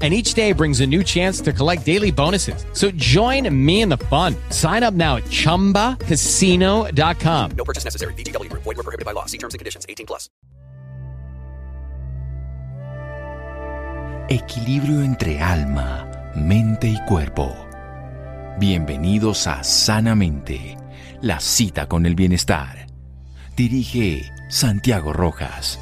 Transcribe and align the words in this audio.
and 0.00 0.14
each 0.14 0.34
day 0.34 0.52
brings 0.52 0.80
a 0.80 0.86
new 0.86 1.02
chance 1.02 1.40
to 1.40 1.52
collect 1.52 1.84
daily 1.84 2.12
bonuses. 2.12 2.64
So 2.72 2.92
join 2.92 3.52
me 3.52 3.82
in 3.82 3.88
the 3.88 3.98
fun. 4.06 4.36
Sign 4.50 4.84
up 4.84 4.94
now 4.94 5.16
at 5.16 5.24
ChumbaCasino.com. 5.24 7.50
No 7.56 7.64
purchase 7.64 7.82
necessary. 7.82 8.14
VGW. 8.14 8.48
Void 8.52 8.64
were 8.64 8.74
prohibited 8.76 9.04
by 9.04 9.10
law. 9.10 9.26
See 9.26 9.38
terms 9.38 9.54
and 9.54 9.58
conditions. 9.58 9.84
18 9.88 10.06
plus. 10.06 10.30
Equilibrio 14.30 15.02
entre 15.02 15.40
alma, 15.40 16.06
mente 16.34 16.86
y 16.86 16.98
cuerpo. 17.06 17.56
Bienvenidos 18.58 19.46
a 19.46 19.64
Sanamente, 19.64 20.76
la 21.22 21.40
cita 21.40 21.88
con 21.88 22.04
el 22.04 22.14
bienestar. 22.14 22.88
Dirige 23.56 24.30
Santiago 24.50 25.14
Rojas. 25.14 25.78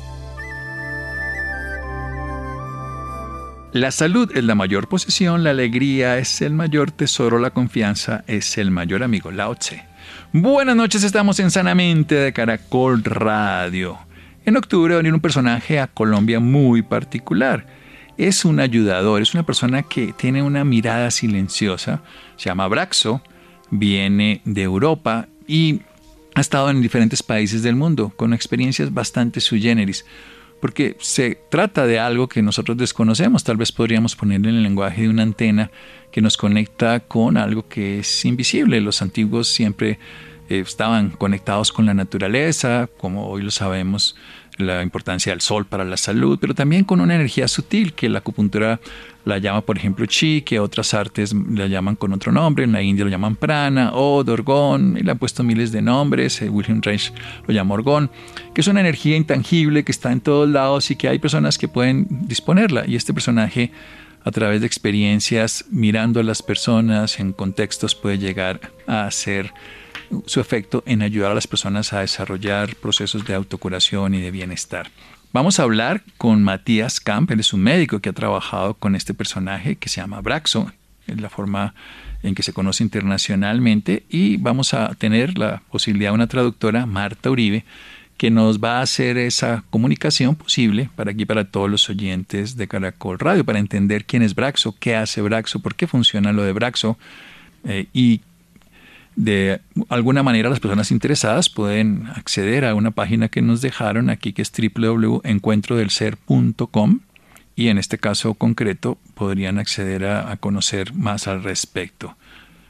La 3.77 3.91
salud 3.91 4.33
es 4.35 4.43
la 4.43 4.55
mayor 4.55 4.89
posesión, 4.89 5.45
la 5.45 5.51
alegría 5.51 6.17
es 6.17 6.41
el 6.41 6.55
mayor 6.55 6.93
tesoro, 6.93 7.39
la 7.39 7.51
confianza 7.51 8.25
es 8.27 8.57
el 8.57 8.71
mayor 8.71 9.03
amigo. 9.03 9.31
Lao 9.31 9.55
Tse. 9.55 9.85
Buenas 10.33 10.75
noches, 10.75 11.05
estamos 11.05 11.39
en 11.41 11.51
Sanamente 11.51 12.15
de 12.15 12.33
Caracol 12.33 13.05
Radio. 13.05 13.99
En 14.47 14.57
octubre 14.57 14.95
va 14.95 15.01
a 15.01 15.03
venir 15.03 15.13
un 15.13 15.21
personaje 15.21 15.79
a 15.79 15.89
Colombia 15.89 16.41
muy 16.41 16.81
particular. 16.81 17.67
Es 18.17 18.47
un 18.47 18.61
ayudador, 18.61 19.21
es 19.21 19.35
una 19.35 19.45
persona 19.45 19.83
que 19.83 20.15
tiene 20.15 20.43
una 20.43 20.65
mirada 20.65 21.11
silenciosa, 21.11 22.01
se 22.37 22.49
llama 22.49 22.69
Braxo, 22.69 23.21
viene 23.69 24.41
de 24.47 24.63
Europa 24.63 25.29
y 25.47 25.83
ha 26.35 26.41
estado 26.41 26.71
en 26.71 26.81
diferentes 26.81 27.23
países 27.23 27.63
del 27.63 27.77
mundo 27.77 28.09
con 28.17 28.33
experiencias 28.33 28.95
bastante 28.95 29.41
sui 29.41 29.61
generis 29.61 30.07
porque 30.67 30.97
se 30.99 31.39
trata 31.49 31.87
de 31.87 32.01
algo 32.01 32.27
que 32.27 32.43
nosotros 32.43 32.77
desconocemos. 32.77 33.45
Tal 33.45 33.57
vez 33.57 33.71
podríamos 33.71 34.17
ponerle 34.17 34.49
en 34.49 34.57
el 34.57 34.63
lenguaje 34.65 35.03
de 35.03 35.09
una 35.09 35.23
antena 35.23 35.71
que 36.11 36.21
nos 36.21 36.37
conecta 36.37 36.99
con 36.99 37.37
algo 37.37 37.69
que 37.69 38.01
es 38.01 38.25
invisible. 38.25 38.81
Los 38.81 39.01
antiguos 39.01 39.47
siempre 39.47 40.01
eh, 40.49 40.59
estaban 40.59 41.11
conectados 41.11 41.71
con 41.71 41.87
la 41.87 41.95
naturaleza, 41.95 42.91
como 42.99 43.29
hoy 43.29 43.43
lo 43.43 43.53
sabemos, 43.53 44.17
la 44.59 44.83
importancia 44.83 45.33
del 45.33 45.41
sol 45.41 45.67
para 45.67 45.85
la 45.85 45.97
salud, 45.97 46.39
pero 46.41 46.55
también 46.55 46.85
con 46.85 47.01
una 47.01 47.15
energía 47.15 47.49
sutil 47.49 47.93
que 47.93 48.09
la 48.09 48.19
acupuntura 48.19 48.81
la 49.25 49.39
llama, 49.39 49.61
por 49.61 49.77
ejemplo, 49.77 50.07
chi, 50.07 50.43
que 50.43 50.61
otras 50.61 50.95
artes 50.95 51.35
la 51.35 51.67
llaman 51.67 51.97
con 51.97 52.13
otro 52.13 52.31
nombre, 52.31 52.65
en 52.65 52.73
la 52.73 52.81
India 52.81 53.05
lo 53.05 53.11
llaman 53.11 53.35
prana 53.35 53.91
o 53.93 54.23
dorgón, 54.23 54.97
y 54.99 55.03
le 55.03 55.11
han 55.11 55.19
puesto 55.19 55.43
miles 55.43 55.73
de 55.73 55.83
nombres, 55.83 56.41
eh, 56.43 56.49
William 56.49 56.81
Reich 56.81 57.13
lo 57.47 57.53
llama 57.53 57.75
orgón, 57.75 58.11
que 58.55 58.61
es 58.61 58.67
una 58.69 58.81
energía 58.81 59.17
intangible 59.17 59.85
que 59.85 59.93
está 59.93 60.13
en 60.13 60.21
todos 60.21 60.49
lados 60.49 60.91
y 60.91 60.97
que 60.97 61.09
hay 61.09 61.19
personas 61.19 61.59
que 61.59 61.67
pueden 61.67 62.07
disponerla, 62.29 62.85
y 62.87 62.95
este 62.95 63.13
personaje 63.13 63.73
a 64.23 64.31
través 64.31 64.61
de 64.61 64.67
experiencias, 64.67 65.65
mirando 65.71 66.21
a 66.21 66.23
las 66.25 66.43
personas 66.43 67.21
en 67.21 67.33
contextos, 67.33 67.95
puede 67.95 68.19
llegar 68.19 68.61
a 68.87 69.07
hacer 69.07 69.53
su 70.27 70.41
efecto 70.41 70.83
en 70.87 71.03
ayudar 71.03 71.33
a 71.33 71.35
las 71.35 71.47
personas 71.47 71.93
a 71.93 72.01
desarrollar 72.01 72.75
procesos 72.77 73.25
de 73.25 73.35
autocuración 73.35 74.15
y 74.15 74.21
de 74.21 74.31
bienestar. 74.31 74.91
Vamos 75.33 75.61
a 75.61 75.65
hablar 75.65 76.03
con 76.17 76.43
Matías 76.43 77.01
Camp, 77.01 77.31
él 77.31 77.41
es 77.41 77.53
un 77.53 77.61
médico 77.61 78.01
que 78.01 78.09
ha 78.09 78.15
trabajado 78.15 78.75
con 78.75 78.95
este 78.95 79.13
personaje 79.13 79.77
que 79.77 79.89
se 79.89 80.01
llama 80.01 80.21
Braxo, 80.21 80.73
es 81.07 81.21
la 81.21 81.29
forma 81.29 81.75
en 82.23 82.35
que 82.35 82.43
se 82.43 82.53
conoce 82.53 82.83
internacionalmente, 82.83 84.05
y 84.09 84.39
vamos 84.39 84.73
a 84.73 84.95
tener 84.95 85.37
la 85.37 85.63
posibilidad 85.71 86.11
de 86.11 86.15
una 86.15 86.27
traductora, 86.27 86.87
Marta 86.87 87.31
Uribe, 87.31 87.65
que 88.17 88.31
nos 88.31 88.61
va 88.61 88.79
a 88.79 88.83
hacer 88.83 89.19
esa 89.19 89.65
comunicación 89.71 90.37
posible 90.37 90.89
para 90.97 91.11
aquí, 91.11 91.27
para 91.27 91.45
todos 91.45 91.71
los 91.71 91.89
oyentes 91.91 92.57
de 92.57 92.67
Caracol 92.67 93.19
Radio, 93.19 93.45
para 93.45 93.59
entender 93.59 94.07
quién 94.07 94.23
es 94.23 94.35
Braxo, 94.35 94.75
qué 94.79 94.97
hace 94.97 95.21
Braxo, 95.21 95.61
por 95.61 95.75
qué 95.75 95.87
funciona 95.87 96.33
lo 96.33 96.43
de 96.43 96.53
Braxo 96.53 96.99
eh, 97.65 97.87
y 97.93 98.23
de 99.17 99.61
alguna 99.89 100.23
manera 100.23 100.49
las 100.51 100.61
personas 100.61 100.93
interesadas 100.93 101.49
pueden 101.49 102.07
acceder 102.15 102.67
a 102.67 102.75
una 102.75 102.91
página 102.91 103.29
que 103.29 103.41
nos 103.43 103.63
dejaron 103.63 104.11
aquí 104.11 104.35
que 104.35 104.43
es 104.43 104.53
www.encuentrodelser.com 104.53 107.01
y 107.57 107.69
en 107.69 107.79
este 107.79 107.99
caso 107.99 108.35
concreto 108.35 108.99
podrían 109.15 109.59
acceder 109.59 110.05
a, 110.05 110.37
conocer 110.37 110.93
más 110.93 111.27
al 111.27 111.43
respecto. 111.43 112.15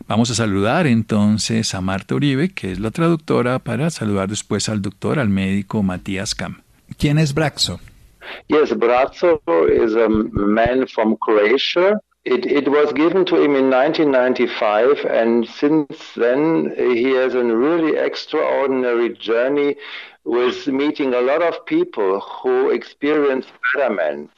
Vamos 0.06 0.30
a 0.30 0.36
saludar 0.36 0.86
entonces 0.86 1.74
a 1.74 1.80
Marta 1.80 2.14
Uribe, 2.14 2.50
que 2.50 2.70
es 2.70 2.78
la 2.78 2.92
traductora, 2.92 3.58
para 3.58 3.90
saludar 3.90 4.28
después 4.28 4.68
al 4.68 4.80
doctor, 4.80 5.18
al 5.18 5.28
médico 5.28 5.82
Matías 5.82 6.36
Kam. 6.36 6.62
¿Quién 6.96 7.18
es 7.18 7.34
Braxo? 7.34 7.80
Yes, 8.46 8.72
Braxo 8.76 9.42
is 9.68 9.96
a 9.96 10.08
man 10.08 10.86
from 10.86 11.16
Croatia 11.16 12.00
It, 12.26 12.44
it 12.44 12.68
was 12.68 12.92
given 12.92 13.24
to 13.26 13.36
him 13.36 13.54
in 13.54 13.70
1995, 13.70 15.04
and 15.08 15.46
since 15.46 16.12
then 16.16 16.74
he 16.76 17.12
has 17.12 17.36
a 17.36 17.44
really 17.44 17.96
extraordinary 17.96 19.14
journey 19.14 19.76
with 20.24 20.66
meeting 20.66 21.14
a 21.14 21.20
lot 21.20 21.40
of 21.40 21.64
people 21.66 22.18
who 22.18 22.70
experience 22.70 23.46
betterment. 23.62 24.32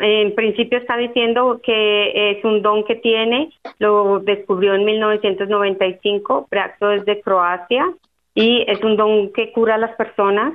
En 0.00 0.34
principio 0.34 0.78
está 0.78 0.96
diciendo 0.96 1.60
que 1.62 2.32
es 2.32 2.44
un 2.44 2.60
don 2.60 2.82
que 2.84 2.96
tiene, 2.96 3.52
lo 3.78 4.18
descubrió 4.18 4.74
en 4.74 4.84
1995, 4.84 6.48
Braxo 6.50 6.90
es 6.90 7.04
de 7.04 7.20
Croacia 7.20 7.94
y 8.34 8.64
es 8.66 8.82
un 8.82 8.96
don 8.96 9.32
que 9.32 9.52
cura 9.52 9.76
a 9.76 9.78
las 9.78 9.94
personas. 9.94 10.54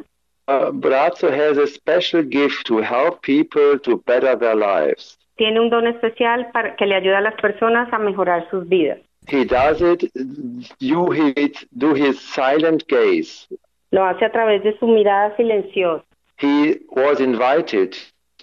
Uh, 0.50 0.72
Braxo 0.73 1.29
has 1.29 1.57
a 1.57 1.66
special 1.66 2.23
gift 2.23 2.66
to 2.66 2.79
help 2.79 3.22
people 3.22 3.79
to 3.79 4.03
better 4.06 4.35
their 4.35 4.56
lives. 4.56 5.17
Tiene 5.38 5.59
un 5.59 5.70
don 5.70 5.88
especial 5.88 6.50
para 6.52 6.75
que 6.75 6.86
le 6.86 6.96
ayuda 6.96 7.20
a 7.20 7.22
las 7.22 7.36
personas 7.36 7.92
a 7.94 8.00
mejorar 8.00 8.50
sus 8.50 8.68
vidas. 8.68 9.00
He 9.28 9.46
does 9.46 9.81
it 9.81 10.09
his, 10.80 11.68
do 11.78 11.94
his 11.94 12.20
silent 12.20 12.88
gaze. 12.88 13.48
Lo 13.92 14.06
hace 14.06 14.25
a 14.25 14.31
través 14.31 14.64
de 14.64 14.78
su 14.80 14.88
mirada 14.88 15.36
silenciosa. 15.36 16.03
He 16.40 16.80
was 16.90 17.20
invited 17.20 17.98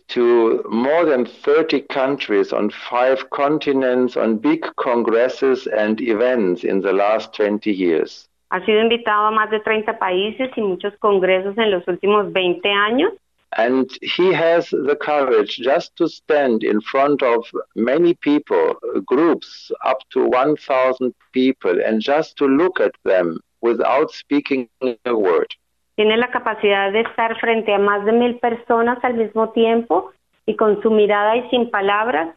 to 0.08 0.62
more 0.68 1.04
than 1.04 1.26
30 1.26 1.82
countries 1.88 2.52
on 2.52 2.70
five 2.70 3.30
continents 3.30 4.16
on 4.16 4.38
big 4.38 4.66
congresses 4.76 5.66
and 5.66 6.00
events 6.00 6.64
in 6.64 6.82
the 6.82 6.92
last 6.92 7.34
20 7.34 7.70
years. 7.72 8.28
Ha 8.50 8.60
sido 8.64 8.80
invitado 8.80 9.26
a 9.26 9.30
más 9.30 9.50
de 9.50 9.60
30 9.60 9.98
países 9.98 10.50
y 10.56 10.60
muchos 10.60 10.94
congresos 10.98 11.56
en 11.58 11.70
los 11.70 11.86
últimos 11.88 12.32
20 12.32 12.68
años. 12.70 13.12
And 13.56 13.88
he 14.02 14.32
has 14.32 14.70
the 14.70 14.96
courage 15.00 15.58
just 15.58 15.94
to 15.96 16.08
stand 16.08 16.64
in 16.64 16.80
front 16.80 17.22
of 17.22 17.44
many 17.76 18.14
people, 18.14 18.74
groups 19.06 19.70
up 19.84 19.98
to 20.10 20.26
1,000 20.26 21.14
people, 21.32 21.80
and 21.84 22.00
just 22.00 22.36
to 22.38 22.46
look 22.46 22.80
at 22.80 22.94
them 23.04 23.40
without 23.60 24.10
speaking 24.10 24.68
a 24.82 25.16
word. 25.16 25.54
Tiene 25.96 26.16
la 26.16 26.30
capacidad 26.30 26.92
de 26.92 27.02
estar 27.02 27.38
frente 27.38 27.72
a 27.72 27.78
más 27.78 28.04
de 28.04 28.12
mil 28.12 28.38
personas 28.40 28.98
al 29.04 29.14
mismo 29.14 29.50
tiempo 29.50 30.12
y 30.44 30.56
con 30.56 30.82
su 30.82 30.90
mirada 30.90 31.36
y 31.36 31.48
sin 31.50 31.70
palabras 31.70 32.34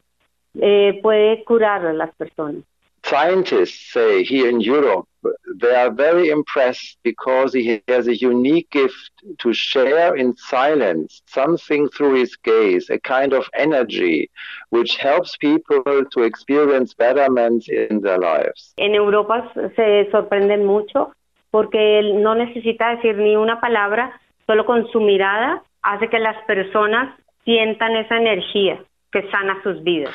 eh, 0.62 1.00
puede 1.02 1.44
curar 1.44 1.86
a 1.86 1.94
las 1.94 2.14
personas. 2.16 2.64
Scientists 3.10 3.94
say 3.94 4.24
here 4.24 4.50
in 4.50 4.60
Europe 4.60 5.08
they 5.56 5.74
are 5.74 5.92
very 5.92 6.30
impressed 6.30 6.98
because 7.04 7.54
he 7.54 7.82
has 7.88 8.08
a 8.08 8.16
unique 8.16 8.70
gift 8.70 9.12
to 9.40 9.54
share 9.54 10.16
in 10.16 10.36
silence 10.36 11.22
something 11.26 11.90
through 11.90 12.16
his 12.16 12.36
gaze, 12.36 12.90
a 12.90 13.00
kind 13.00 13.34
of 13.34 13.46
energy 13.54 14.30
which 14.70 14.98
helps 14.98 15.36
people 15.38 15.84
to 16.12 16.22
experience 16.22 16.94
betterment 16.94 17.68
in 17.68 18.02
their 18.02 18.20
lives. 18.20 18.74
En 18.78 18.94
Europa 18.94 19.52
se 19.76 20.10
sorprenden 20.12 20.66
mucho 20.66 21.14
porque 21.50 22.00
él 22.00 22.22
no 22.22 22.36
necesita 22.36 22.96
decir 22.96 23.18
ni 23.18 23.36
una 23.36 23.60
palabra, 23.60 24.20
solo 24.46 24.66
con 24.66 24.88
su 24.90 25.00
mirada 25.00 25.64
hace 25.82 26.10
que 26.10 26.20
las 26.20 26.38
personas 26.46 27.16
sientan 27.46 27.96
esa 27.96 28.18
energía 28.18 28.84
que 29.12 29.30
sana 29.32 29.62
sus 29.64 29.82
vidas. 29.84 30.14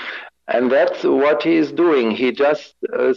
And 0.53 0.71
that's 0.71 1.03
what 1.03 1.43
he 1.43 1.57
is 1.57 1.73
doing. 1.73 2.11
He 2.11 2.31
just 2.31 2.75
uh, 2.97 3.15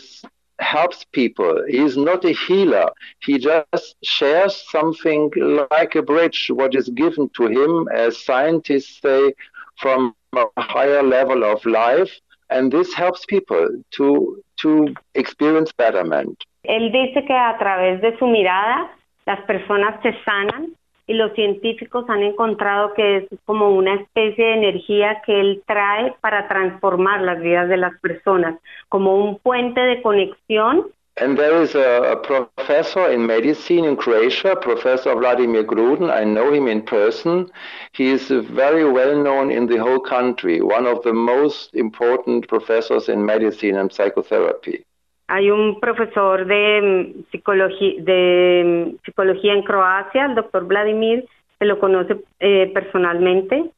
helps 0.59 1.05
people. 1.11 1.63
He 1.67 1.79
is 1.79 1.97
not 1.97 2.23
a 2.23 2.31
healer. 2.31 2.89
He 3.21 3.37
just 3.37 3.95
shares 4.03 4.63
something 4.71 5.31
like 5.71 5.95
a 5.95 6.01
bridge, 6.01 6.49
what 6.53 6.73
is 6.75 6.87
given 6.89 7.29
to 7.37 7.47
him, 7.47 7.89
as 7.93 8.23
scientists 8.23 9.01
say, 9.01 9.33
from 9.81 10.15
a 10.33 10.45
higher 10.61 11.03
level 11.03 11.43
of 11.43 11.65
life. 11.65 12.11
And 12.49 12.71
this 12.71 12.93
helps 12.93 13.25
people 13.25 13.67
to, 13.97 14.43
to 14.61 14.95
experience 15.13 15.71
betterment. 15.73 16.37
Él 16.63 16.91
dice 16.91 17.25
que 17.27 17.35
a 17.35 17.57
través 17.59 18.01
de 18.01 18.17
su 18.17 18.25
mirada 18.27 18.89
las 19.25 19.41
personas 19.41 20.01
se 20.01 20.13
sanan 20.23 20.73
y 21.07 21.13
los 21.13 21.34
científicos 21.34 22.06
han 22.10 22.24
encontrado 22.24 22.94
que 22.94 23.18
es 23.18 23.25
como 23.46 23.69
una 23.69 23.96
especie 23.96 24.44
de 24.44 24.54
energía 24.54 25.22
que 25.25 25.40
él 25.40 25.63
trae 25.68 26.13
para 26.22 26.48
transformar 26.48 27.22
las 27.22 27.40
vidas 27.40 27.69
de 27.69 27.78
las 27.78 28.00
personas, 28.00 28.60
como 28.90 29.24
un 29.24 29.38
puente 29.40 29.80
de 29.80 30.02
conexión 30.02 30.88
And 31.18 31.38
there 31.38 31.62
is 31.62 31.75
a, 31.75 32.12
a 32.12 32.18
professor 32.18 33.10
in 33.10 33.25
medicine 33.25 33.86
in 33.86 33.96
Croatia, 33.96 34.57
Professor 34.57 35.16
Vladimir 35.16 35.63
Gruden. 35.63 36.12
I 36.12 36.25
know 36.25 36.52
him 36.54 36.68
in 36.68 36.81
person. 36.81 37.50
He 37.94 38.10
is 38.10 38.28
very 38.28 38.84
well 38.84 39.16
known 39.16 39.50
in 39.50 39.66
the 39.66 39.78
whole 39.78 40.02
country, 40.02 40.62
one 40.62 40.86
of 40.86 41.04
the 41.04 41.13
most 41.13 41.74
important 41.74 42.50
professors 42.50 43.07
in 43.07 43.25
medicine 43.25 43.78
and 43.78 43.94
psychotherapy. 43.94 44.84
Hay 45.27 45.50
un 45.50 45.80
profesor 45.80 46.45
de 46.45 46.81
mm, 46.81 47.31
psicología, 47.31 47.94
de 48.04 48.63
mm, 48.66 49.06
psicología 49.06 49.54
en 49.54 49.63
Croacia, 49.63 50.25
el 50.25 50.36
doctor 50.36 50.66
Vladimir, 50.66 51.25
que 51.60 51.66
lo 51.66 51.80
conoce 51.80 52.18
eh, 52.39 52.72
personalmente. 52.74 53.72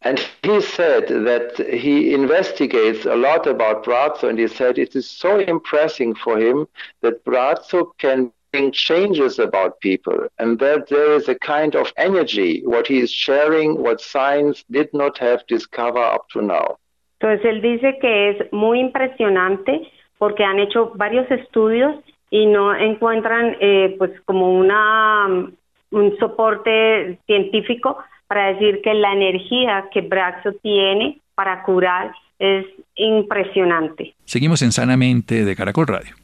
And 0.00 0.18
he 0.42 0.60
said 0.60 1.06
that 1.24 1.56
he 1.56 2.12
investigates 2.12 3.06
a 3.06 3.16
lot 3.16 3.46
about 3.46 3.84
Brazzo, 3.84 4.28
and 4.28 4.38
he 4.38 4.48
said 4.48 4.78
it 4.78 4.94
is 4.94 5.08
so 5.08 5.38
impressing 5.38 6.14
for 6.14 6.38
him 6.38 6.66
that 7.00 7.24
Brazzo 7.24 7.92
can 7.96 8.30
bring 8.52 8.70
changes 8.70 9.38
about 9.38 9.80
people, 9.80 10.28
and 10.38 10.58
that 10.58 10.88
there 10.88 11.14
is 11.14 11.28
a 11.28 11.34
kind 11.34 11.74
of 11.74 11.90
energy, 11.96 12.62
what 12.66 12.86
he 12.86 13.00
is 13.00 13.10
sharing, 13.10 13.82
what 13.82 14.00
science 14.00 14.62
did 14.70 14.88
not 14.92 15.16
have 15.18 15.42
discovered 15.46 16.04
up 16.14 16.28
to 16.30 16.42
now. 16.42 16.76
Entonces 17.20 17.44
él 17.46 17.62
dice 17.62 17.98
que 18.00 18.30
es 18.30 18.52
muy 18.52 18.80
impresionante 18.80 19.90
porque 20.18 20.44
han 20.44 20.58
hecho 20.58 20.92
varios 20.94 21.30
estudios 21.30 21.96
y 22.30 22.46
no 22.46 22.74
encuentran 22.74 23.56
eh, 23.60 23.94
pues 23.98 24.12
como 24.24 24.52
una 24.52 25.28
mm, 25.28 25.52
un 25.94 26.16
soporte 26.18 27.18
científico 27.26 27.98
para 28.26 28.52
decir 28.52 28.80
que 28.82 28.94
la 28.94 29.12
energía 29.12 29.88
que 29.92 30.00
Braxo 30.00 30.52
tiene 30.62 31.20
para 31.34 31.62
curar 31.62 32.12
es 32.38 32.66
impresionante. 32.96 34.14
Seguimos 34.24 34.62
en 34.62 34.72
Sanamente 34.72 35.44
de 35.44 35.56
Caracol 35.56 35.86
Radio. 35.86 36.14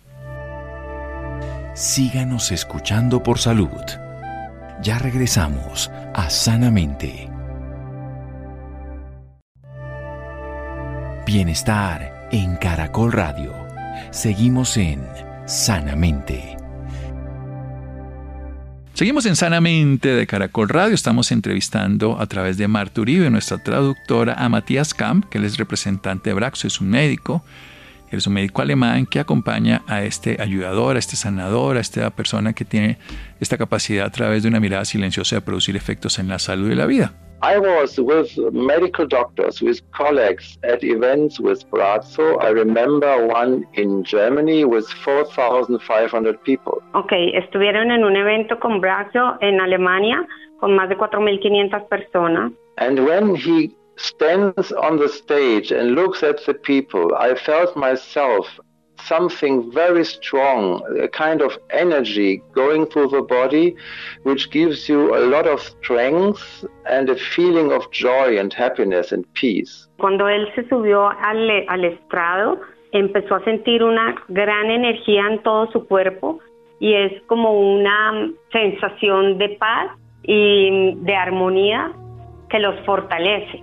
Síganos 1.75 2.50
escuchando 2.50 3.22
por 3.22 3.38
salud. 3.38 3.69
Ya 4.82 4.98
regresamos 4.98 5.90
a 6.14 6.28
Sanamente. 6.31 7.28
Bienestar 11.26 12.28
en 12.32 12.56
Caracol 12.56 13.12
Radio. 13.12 13.69
Seguimos 14.11 14.76
en 14.76 15.06
Sanamente. 15.47 16.56
Seguimos 18.94 19.25
en 19.26 19.37
Sanamente 19.37 20.08
de 20.08 20.26
Caracol 20.26 20.69
Radio. 20.69 20.94
Estamos 20.94 21.31
entrevistando 21.32 22.20
a 22.20 22.26
través 22.26 22.56
de 22.56 22.69
Marta 22.69 23.00
Uribe, 23.00 23.31
nuestra 23.31 23.62
traductora, 23.62 24.35
a 24.35 24.49
Matías 24.49 24.94
Kamp, 24.94 25.26
que 25.26 25.38
él 25.38 25.44
es 25.44 25.58
representante 25.58 26.31
de 26.31 26.35
Braxo, 26.35 26.67
es 26.67 26.81
un 26.81 26.91
médico. 26.91 27.44
Es 28.11 28.26
un 28.26 28.32
médico 28.32 28.61
alemán 28.61 29.06
que 29.06 29.20
acompaña 29.20 29.82
a 29.87 30.02
este 30.02 30.43
ayudador, 30.43 30.97
a 30.97 30.99
este 30.99 31.14
sanador, 31.14 31.76
a 31.76 31.81
esta 31.81 32.11
persona 32.11 32.52
que 32.52 32.64
tiene 32.64 32.99
esta 33.38 33.56
capacidad 33.56 34.06
a 34.06 34.11
través 34.11 34.43
de 34.43 34.49
una 34.49 34.58
mirada 34.58 34.85
silenciosa 34.85 35.37
de 35.37 35.43
producir 35.43 35.76
efectos 35.76 36.19
en 36.19 36.26
la 36.26 36.41
salud 36.41 36.70
y 36.73 36.75
la 36.75 36.87
vida. 36.87 37.14
I 37.42 37.58
was 37.58 37.98
with 37.98 38.37
medical 38.52 39.06
doctors, 39.06 39.62
with 39.62 39.81
colleagues 39.92 40.58
at 40.62 40.84
events 40.84 41.40
with 41.40 41.69
Brazzo. 41.70 42.38
I 42.42 42.50
remember 42.50 43.26
one 43.26 43.66
in 43.75 44.04
Germany 44.04 44.64
with 44.66 44.87
4,500 44.88 46.44
people. 46.44 46.82
Ok, 46.94 47.12
estuvieron 47.32 47.90
en 47.90 48.04
un 48.04 48.16
evento 48.16 48.58
con 48.60 48.81
Braxo 48.81 49.38
en 49.40 49.58
Alemania 49.60 50.26
con 50.60 50.76
más 50.76 50.90
de 50.90 50.98
4.500 50.98 51.88
personas. 51.88 52.52
And 52.76 53.06
when 53.06 53.34
he 53.34 53.75
stands 53.96 54.72
on 54.72 54.98
the 54.98 55.08
stage 55.08 55.72
and 55.72 55.94
looks 55.94 56.22
at 56.22 56.44
the 56.44 56.54
people, 56.54 57.14
I 57.14 57.34
felt 57.34 57.75
myself 57.75 58.46
something 59.06 59.70
very 59.73 60.05
strong, 60.05 60.82
a 61.02 61.08
kind 61.08 61.43
of 61.43 61.58
energy 61.70 62.43
going 62.52 62.87
through 62.87 63.08
the 63.08 63.23
body, 63.23 63.75
which 64.23 64.50
gives 64.50 64.88
you 64.88 65.14
a 65.14 65.20
lot 65.20 65.47
of 65.47 65.61
strength 65.61 66.64
and 66.87 67.08
a 67.08 67.17
feeling 67.17 67.73
of 67.73 67.91
joy 67.91 68.38
and 68.38 68.52
happiness 68.52 69.12
and 69.12 69.25
peace. 69.35 69.88
Cuando 69.99 70.29
él 70.29 70.47
se 70.55 70.69
subió 70.69 71.08
al, 71.08 71.50
al 71.69 71.85
estrado, 71.85 72.61
empezó 72.93 73.37
a 73.37 73.44
sentir 73.44 73.82
una 73.82 74.14
gran 74.29 74.70
energía 74.70 75.26
en 75.29 75.43
todo 75.43 75.70
su 75.73 75.87
cuerpo 75.87 76.41
y 76.81 76.94
es 76.94 77.23
como 77.26 77.52
una 77.52 78.31
sensación 78.52 79.38
de 79.38 79.50
paz 79.50 79.91
y 80.23 80.94
de 80.97 81.14
armonía 81.14 81.93
que 82.49 82.58
los 82.58 82.75
fortalece. 82.85 83.62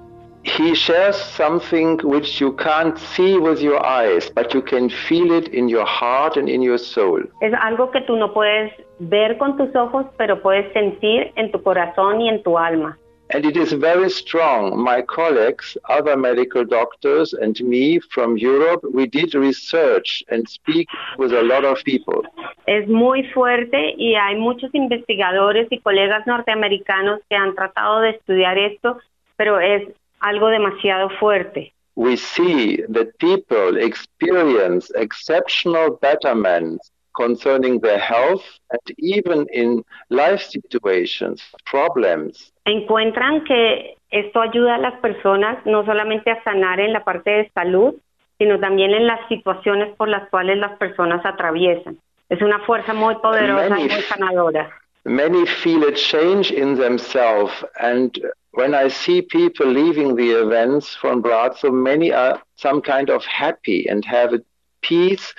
He 0.57 0.73
shares 0.73 1.15
something 1.15 1.99
which 1.99 2.41
you 2.41 2.53
can't 2.53 2.97
see 2.97 3.37
with 3.37 3.61
your 3.61 3.85
eyes, 3.85 4.31
but 4.33 4.55
you 4.55 4.63
can 4.63 4.89
feel 4.89 5.31
it 5.31 5.49
in 5.49 5.69
your 5.69 5.85
heart 5.85 6.35
and 6.35 6.49
in 6.49 6.63
your 6.63 6.79
soul. 6.79 7.21
Es 7.41 7.53
algo 7.53 7.91
que 7.91 8.01
tú 8.01 8.15
no 8.17 8.33
puedes 8.33 8.73
ver 8.97 9.37
con 9.37 9.55
tus 9.55 9.75
ojos, 9.75 10.07
pero 10.17 10.41
puedes 10.41 10.73
sentir 10.73 11.31
en 11.35 11.51
tu 11.51 11.61
corazón 11.61 12.21
y 12.21 12.29
en 12.29 12.41
tu 12.41 12.57
alma. 12.57 12.97
And 13.29 13.45
it 13.45 13.55
is 13.55 13.71
very 13.71 14.09
strong. 14.09 14.75
My 14.83 15.03
colleagues, 15.03 15.77
other 15.89 16.17
medical 16.17 16.65
doctors, 16.65 17.33
and 17.33 17.59
me 17.61 17.99
from 17.99 18.35
Europe, 18.35 18.81
we 18.91 19.05
did 19.05 19.35
research 19.35 20.23
and 20.29 20.49
speak 20.49 20.87
with 21.19 21.33
a 21.33 21.43
lot 21.43 21.65
of 21.65 21.83
people. 21.83 22.23
Es 22.65 22.87
muy 22.87 23.25
fuerte 23.31 23.93
y 23.95 24.15
hay 24.15 24.37
muchos 24.37 24.73
investigadores 24.73 25.67
y 25.69 25.79
colegas 25.81 26.25
norteamericanos 26.25 27.19
que 27.29 27.35
han 27.35 27.53
tratado 27.53 27.99
de 27.99 28.11
estudiar 28.11 28.57
esto, 28.57 28.97
pero 29.35 29.59
es 29.59 29.83
algo 30.19 30.47
demasiado 30.47 31.09
fuerte. 31.19 31.73
We 31.95 32.15
see 32.15 32.83
that 32.89 33.17
people 33.17 33.77
experience 33.77 34.91
exceptional 34.95 35.97
betterment 35.99 36.79
concerning 37.15 37.79
their 37.79 37.99
health 37.99 38.43
and 38.69 38.81
even 38.99 39.47
in 39.51 39.83
life 40.09 40.43
situations, 40.43 41.41
problems. 41.65 42.53
Encuentran 42.65 43.43
que 43.45 43.95
esto 44.11 44.41
ayuda 44.41 44.75
a 44.75 44.77
las 44.77 44.99
personas 45.01 45.65
no 45.65 45.83
solamente 45.85 46.29
a 46.29 46.43
sanar 46.43 46.79
en 46.79 46.93
la 46.93 47.03
parte 47.03 47.31
de 47.31 47.51
salud, 47.55 47.95
sino 48.37 48.59
también 48.59 48.91
en 48.91 49.07
las 49.07 49.27
situaciones 49.27 49.95
por 49.95 50.07
las 50.07 50.29
cuales 50.29 50.57
las 50.59 50.77
personas 50.77 51.25
atraviesan. 51.25 51.97
Es 52.29 52.41
una 52.41 52.59
fuerza 52.59 52.93
muy 52.93 53.15
poderosa 53.15 53.79
y 53.79 53.89
muy 53.89 54.01
sanadora. 54.01 54.69
Many 55.07 55.45
feel 55.45 55.83
a 55.85 55.93
change 55.93 56.51
in 56.51 56.75
themselves 56.75 57.53
and 57.79 58.19
when 58.51 58.73
I 58.73 58.87
see 58.87 59.21
people 59.21 59.67
leaving 59.67 60.15
the 60.15 60.31
events 60.31 60.95
from 60.95 61.21
Brazzo, 61.21 61.71
many 61.71 62.11
are 62.11 62.41
some 62.55 62.81
kind 62.81 63.09
of 63.09 63.23
happy 63.23 63.87
and 63.87 64.03
have 64.03 64.33
a 64.33 64.41
peace 64.81 65.33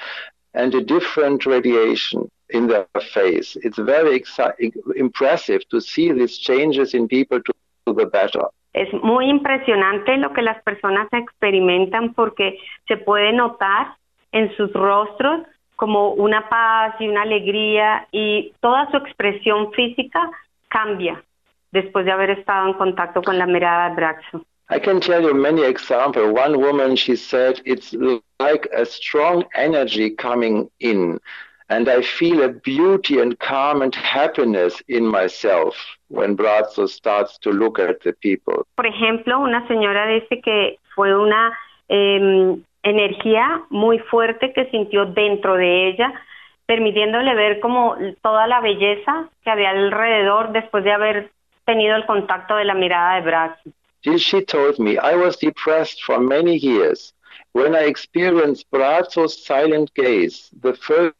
and 0.54 0.74
a 0.74 0.80
different 0.80 1.44
radiation 1.44 2.30
in 2.50 2.68
their 2.68 2.86
face. 3.12 3.56
It's 3.62 3.78
very 3.78 4.22
impressive 4.96 5.68
to 5.70 5.80
see 5.80 6.12
these 6.12 6.38
changes 6.38 6.94
in 6.94 7.08
people 7.08 7.40
to, 7.42 7.52
to 7.86 7.92
the 7.92 8.06
better. 8.06 8.44
Es 8.72 8.88
muy 9.02 9.28
impresionante 9.28 10.16
lo 10.18 10.32
que 10.32 10.42
las 10.42 10.62
personas 10.62 11.08
experimentan 11.12 12.14
porque 12.14 12.58
se 12.86 12.96
puede 12.96 13.32
notar 13.32 13.96
en 14.32 14.54
sus 14.56 14.72
rostros 14.72 15.40
como 15.78 16.10
una 16.10 16.48
paz 16.48 16.96
y 16.98 17.06
una 17.06 17.22
alegría 17.22 18.08
y 18.10 18.52
toda 18.58 18.90
su 18.90 18.96
expresión 18.96 19.72
física 19.72 20.28
cambia 20.66 21.22
después 21.70 22.04
de 22.04 22.10
haber 22.10 22.30
estado 22.30 22.66
en 22.66 22.72
contacto 22.72 23.22
con 23.22 23.38
la 23.38 23.46
mirada 23.46 23.90
de 23.90 23.94
Braxo. 23.94 24.44
I 24.70 24.80
can 24.80 25.00
tell 25.00 25.22
you 25.22 25.34
many 25.34 25.62
examples. 25.62 26.32
One 26.34 26.58
woman, 26.58 26.96
she 26.96 27.14
said, 27.14 27.62
it's 27.64 27.94
like 28.40 28.68
a 28.76 28.84
strong 28.84 29.44
energy 29.54 30.10
coming 30.10 30.68
in, 30.80 31.20
and 31.68 31.88
I 31.88 32.02
feel 32.02 32.42
a 32.42 32.48
beauty 32.48 33.20
and 33.20 33.38
calm 33.38 33.80
and 33.80 33.94
happiness 33.94 34.82
in 34.88 35.06
myself 35.06 35.76
when 36.08 36.36
Brazzo 36.36 36.88
starts 36.88 37.38
to 37.42 37.50
look 37.50 37.78
at 37.78 38.02
the 38.02 38.14
people. 38.14 38.66
Por 38.74 38.86
ejemplo, 38.86 39.38
una 39.38 39.64
señora 39.68 40.06
dice 40.08 40.40
que 40.42 40.78
fue 40.96 41.14
una 41.14 41.56
eh, 41.88 42.58
energía 42.90 43.62
muy 43.70 43.98
fuerte 43.98 44.52
que 44.52 44.66
sintió 44.70 45.06
dentro 45.06 45.54
de 45.54 45.88
ella, 45.88 46.12
permitiéndole 46.66 47.34
ver 47.34 47.60
como 47.60 47.96
toda 48.22 48.46
la 48.46 48.60
belleza 48.60 49.28
que 49.42 49.50
había 49.50 49.70
alrededor 49.70 50.52
después 50.52 50.84
de 50.84 50.92
haber 50.92 51.30
tenido 51.64 51.96
el 51.96 52.06
contacto 52.06 52.56
de 52.56 52.64
la 52.64 52.74
mirada 52.74 53.14
de 53.16 53.20
Braxo. 53.22 53.70
She- 54.04 54.42
told 54.44 54.78
me 54.78 54.92
I 54.92 55.16
was 55.16 55.38
depressed 55.38 56.02
for 56.04 56.20
many 56.20 56.56
years. 56.58 57.14
When 57.52 57.74
I 57.74 57.86
experienced 57.88 58.66
Brazzo's 58.70 59.44
silent 59.44 59.90
gaze, 59.94 60.50
the 60.62 60.74
first 60.74 61.14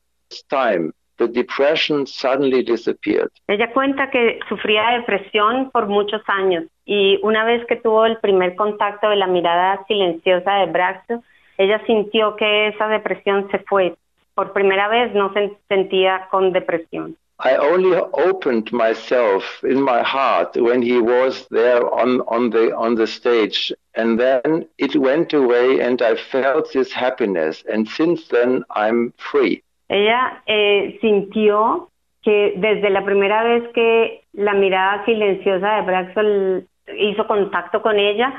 time, 0.49 0.93
the 1.17 1.27
depression 1.27 2.07
suddenly 2.07 2.63
disappeared. 2.63 3.31
Ella 3.49 3.73
cuenta 3.73 4.09
que 4.11 4.39
sufría 4.49 4.91
de 4.91 4.99
depresión 4.99 5.71
por 5.73 5.87
muchos 5.89 6.23
años 6.29 6.65
y 6.85 7.19
una 7.23 7.45
vez 7.45 7.65
que 7.67 7.77
tuvo 7.77 8.07
el 8.07 8.19
primer 8.19 8.55
contacto 8.55 9.09
de 9.09 9.17
la 9.17 9.27
mirada 9.27 9.85
silenciosa 9.89 10.55
de 10.61 10.67
Braxo, 10.67 11.23
ella 11.59 11.81
sintió 11.87 12.35
que 12.37 12.69
esa 12.69 12.89
depresión 12.89 13.49
se 13.51 13.59
fue. 13.61 13.95
Por 14.35 14.53
primera 14.53 14.89
vez 14.89 15.13
no 15.15 15.33
se 15.33 15.53
sentía 15.69 16.29
con 16.31 16.53
depresión. 16.53 17.17
I 17.41 17.57
only 17.57 17.97
opened 18.15 18.73
myself 18.73 19.45
in 19.63 19.81
my 19.81 20.03
heart 20.03 20.57
when 20.57 20.83
he 20.83 20.99
was 21.01 21.47
there 21.51 21.85
on, 21.85 22.21
on 22.27 22.51
the 22.51 22.73
on 22.75 22.97
the 22.97 23.07
stage 23.07 23.73
and 23.95 24.19
then 24.19 24.67
it 24.77 24.97
went 24.97 25.33
away 25.33 25.81
and 25.81 26.03
I 26.03 26.17
felt 26.17 26.73
this 26.73 26.93
happiness 26.93 27.63
and 27.73 27.87
since 27.89 28.27
then 28.29 28.65
I'm 28.75 29.13
free. 29.19 29.63
Ella 29.89 30.43
eh, 30.47 30.99
sintió 31.01 31.89
que 32.23 32.55
desde 32.57 32.91
la 32.91 33.05
primera 33.05 33.45
vez 33.45 33.63
que 33.73 34.23
la 34.33 34.55
mirada 34.55 35.05
silenciosa 35.05 35.77
de 35.77 35.83
Braxo 35.83 36.21
l- 36.21 36.65
hizo 36.99 37.25
contacto 37.29 37.81
con 37.83 37.99
ella, 38.01 38.33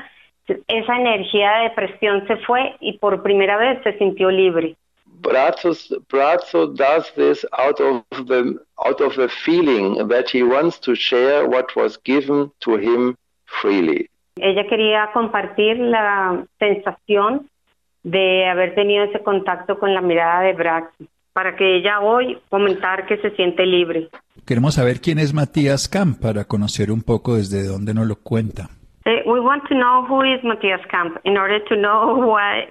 esa 0.68 0.96
energía 0.96 1.52
de 1.52 1.62
depresión 1.68 2.26
se 2.26 2.36
fue 2.38 2.76
y 2.80 2.98
por 2.98 3.22
primera 3.22 3.56
vez 3.56 3.82
se 3.82 3.96
sintió 3.98 4.30
libre. 4.30 4.76
Brazos, 5.22 5.94
Brazzo 6.08 6.66
does 6.66 7.12
this 7.14 7.46
out 7.52 7.80
of 7.80 8.04
the 8.26 8.58
out 8.78 9.00
of 9.00 9.16
the 9.16 9.28
feeling 9.44 10.08
that 10.08 10.30
he 10.32 10.42
wants 10.42 10.80
to 10.80 10.94
share 10.94 11.46
what 11.46 11.66
was 11.76 11.98
given 12.04 12.50
to 12.60 12.76
him 12.76 13.16
freely. 13.60 14.08
Ella 14.36 14.66
quería 14.66 15.10
compartir 15.12 15.78
la 15.78 16.46
sensación 16.58 17.48
de 18.02 18.48
haber 18.48 18.74
tenido 18.74 19.04
ese 19.04 19.22
contacto 19.22 19.78
con 19.78 19.92
la 19.92 20.00
mirada 20.00 20.40
de 20.40 20.54
Braxo, 20.54 21.04
para 21.34 21.54
que 21.56 21.76
ella 21.76 22.00
hoy 22.00 22.38
comentar 22.48 23.06
que 23.06 23.18
se 23.18 23.30
siente 23.32 23.66
libre. 23.66 24.08
Queremos 24.46 24.74
saber 24.74 25.00
quién 25.00 25.18
es 25.18 25.34
Matías 25.34 25.88
Camp 25.88 26.20
para 26.20 26.44
conocer 26.44 26.90
un 26.90 27.02
poco 27.02 27.36
desde 27.36 27.66
dónde 27.66 27.92
nos 27.92 28.06
lo 28.06 28.16
cuenta. 28.16 28.70
Eh, 29.06 29.22
we 29.26 29.40
want 29.40 29.66
to 29.68 29.74
know 29.74 30.04
who 30.06 30.20
is 30.22 30.40
Matthias 30.44 30.80
Kamp 30.90 31.18
in 31.24 31.36
order 31.36 31.58
to 31.58 31.76
know 31.76 32.16
why 32.32 32.66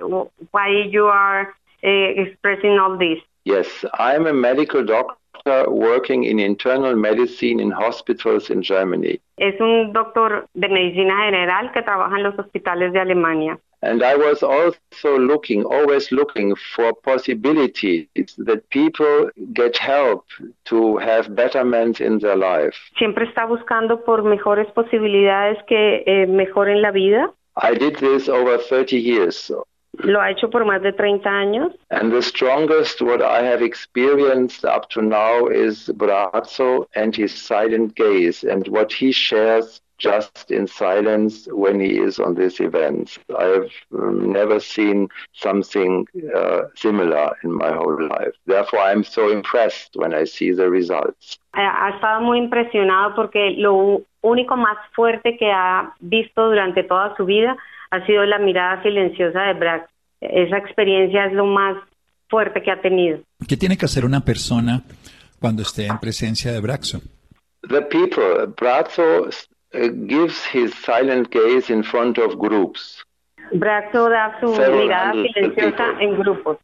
why 0.51 0.69
you 0.69 1.05
are 1.05 1.53
eh, 1.83 2.13
expressing 2.17 2.77
all 2.79 2.98
this. 2.98 3.19
Yes, 3.45 3.67
I'm 3.95 4.27
a 4.27 4.33
medical 4.33 4.86
doctor 4.86 5.15
working 5.69 6.25
in 6.25 6.39
internal 6.39 6.95
medicine 6.95 7.59
in 7.59 7.71
hospitals 7.71 8.50
in 8.50 8.62
Germany. 8.62 9.19
Es 9.38 9.59
un 9.59 9.93
doctor 9.93 10.48
de 10.53 10.67
medicina 10.67 11.15
general 11.25 11.71
que 11.71 11.81
trabaja 11.81 12.17
en 12.17 12.24
los 12.24 12.38
hospitales 12.38 12.93
de 12.93 13.00
Alemania. 13.00 13.57
And 13.81 14.03
I 14.03 14.15
was 14.15 14.43
also 14.43 15.17
looking, 15.17 15.63
always 15.63 16.12
looking 16.12 16.55
for 16.75 16.93
possibilities 16.93 18.07
that 18.38 18.69
people 18.69 19.29
get 19.53 19.77
help 19.77 20.25
to 20.65 20.98
have 20.98 21.33
betterment 21.33 22.01
in 22.01 22.19
their 22.19 22.36
life. 22.36 22.75
Siempre 22.98 23.25
está 23.25 23.45
buscando 23.45 24.03
por 24.03 24.24
mejores 24.24 24.67
posibilidades 24.74 25.57
que 25.67 26.03
eh, 26.05 26.27
mejoren 26.27 26.81
la 26.81 26.91
vida. 26.91 27.33
I 27.55 27.74
did 27.74 27.95
this 27.98 28.27
over 28.27 28.57
30 28.57 28.98
years. 28.98 29.51
Lo 30.03 30.21
ha 30.21 30.29
hecho 30.31 30.50
por 30.50 30.65
más 30.65 30.81
de 30.81 30.93
30 30.93 31.29
años 31.29 31.74
And 31.89 32.12
the 32.12 32.21
strongest 32.21 33.01
what 33.01 33.21
I 33.21 33.43
have 33.43 33.62
experienced 33.62 34.63
up 34.63 34.89
to 34.91 35.01
now 35.01 35.48
is 35.48 35.89
Brazzo 35.89 36.86
and 36.95 37.13
his 37.15 37.33
silent 37.33 37.95
gaze 37.95 38.43
and 38.43 38.67
what 38.67 38.93
he 38.93 39.12
shares 39.12 39.81
just 39.99 40.49
in 40.49 40.67
silence 40.67 41.47
when 41.51 41.79
he 41.79 41.99
is 41.99 42.19
on 42.19 42.35
these 42.35 42.59
events. 42.59 43.19
I've 43.37 43.71
um, 43.93 44.31
never 44.31 44.59
seen 44.59 45.09
something 45.33 46.07
uh, 46.35 46.61
similar 46.75 47.31
in 47.43 47.51
my 47.51 47.71
whole 47.71 48.01
life. 48.07 48.33
Therefore, 48.45 48.79
I'm 48.79 49.03
so 49.03 49.29
impressed 49.29 49.95
when 49.95 50.13
I 50.13 50.25
see 50.25 50.51
the 50.51 50.69
results. 50.69 51.39
Eh, 51.55 51.61
ha 51.61 51.89
estado 51.95 52.21
muy 52.21 52.39
impresionado 52.39 53.15
porque 53.15 53.51
lo 53.57 54.01
único 54.21 54.55
más 54.55 54.77
fuerte 54.93 55.37
que 55.37 55.51
ha 55.51 55.93
visto 55.99 56.47
durante 56.47 56.83
toda 56.83 57.15
su 57.15 57.25
vida 57.25 57.57
ha 57.91 58.05
sido 58.05 58.23
la 58.25 58.39
mirada 58.39 58.81
silenciosa 58.83 59.41
de 59.43 59.53
Brax. 59.53 59.89
Esa 60.21 60.57
experiencia 60.57 61.25
es 61.25 61.33
lo 61.33 61.45
más 61.45 61.77
fuerte 62.29 62.61
que 62.61 62.71
ha 62.71 62.81
tenido. 62.81 63.19
¿Qué 63.47 63.57
tiene 63.57 63.77
que 63.77 63.85
hacer 63.85 64.05
una 64.05 64.21
persona 64.21 64.83
cuando 65.39 65.63
esté 65.63 65.87
en 65.87 65.97
presencia 65.97 66.51
de 66.51 66.59
Braxo? 66.59 67.01
The 67.67 67.81
people, 67.81 68.47
Brazzo 68.55 69.27
gives 70.07 70.43
his 70.45 70.73
silent 70.83 71.29
gaze 71.31 71.69
in 71.69 71.83
front 71.83 72.17
of 72.17 72.38
groups. 72.39 73.03
Braxo 73.53 74.09
da 74.09 74.39
su 74.39 74.55
Several 74.55 74.88
mirada 74.88 75.11
people. 75.13 76.01
en 76.01 76.15
grupos. 76.17 76.57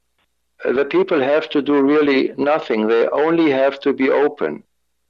Uh, 0.64 0.72
the 0.72 0.86
people 0.86 1.20
have 1.20 1.50
to 1.50 1.62
do 1.62 1.82
really 1.82 2.34
nothing. 2.38 2.88
They 2.88 3.08
only 3.10 3.52
have 3.52 3.80
to 3.82 3.94
be 3.94 4.10
open, 4.10 4.64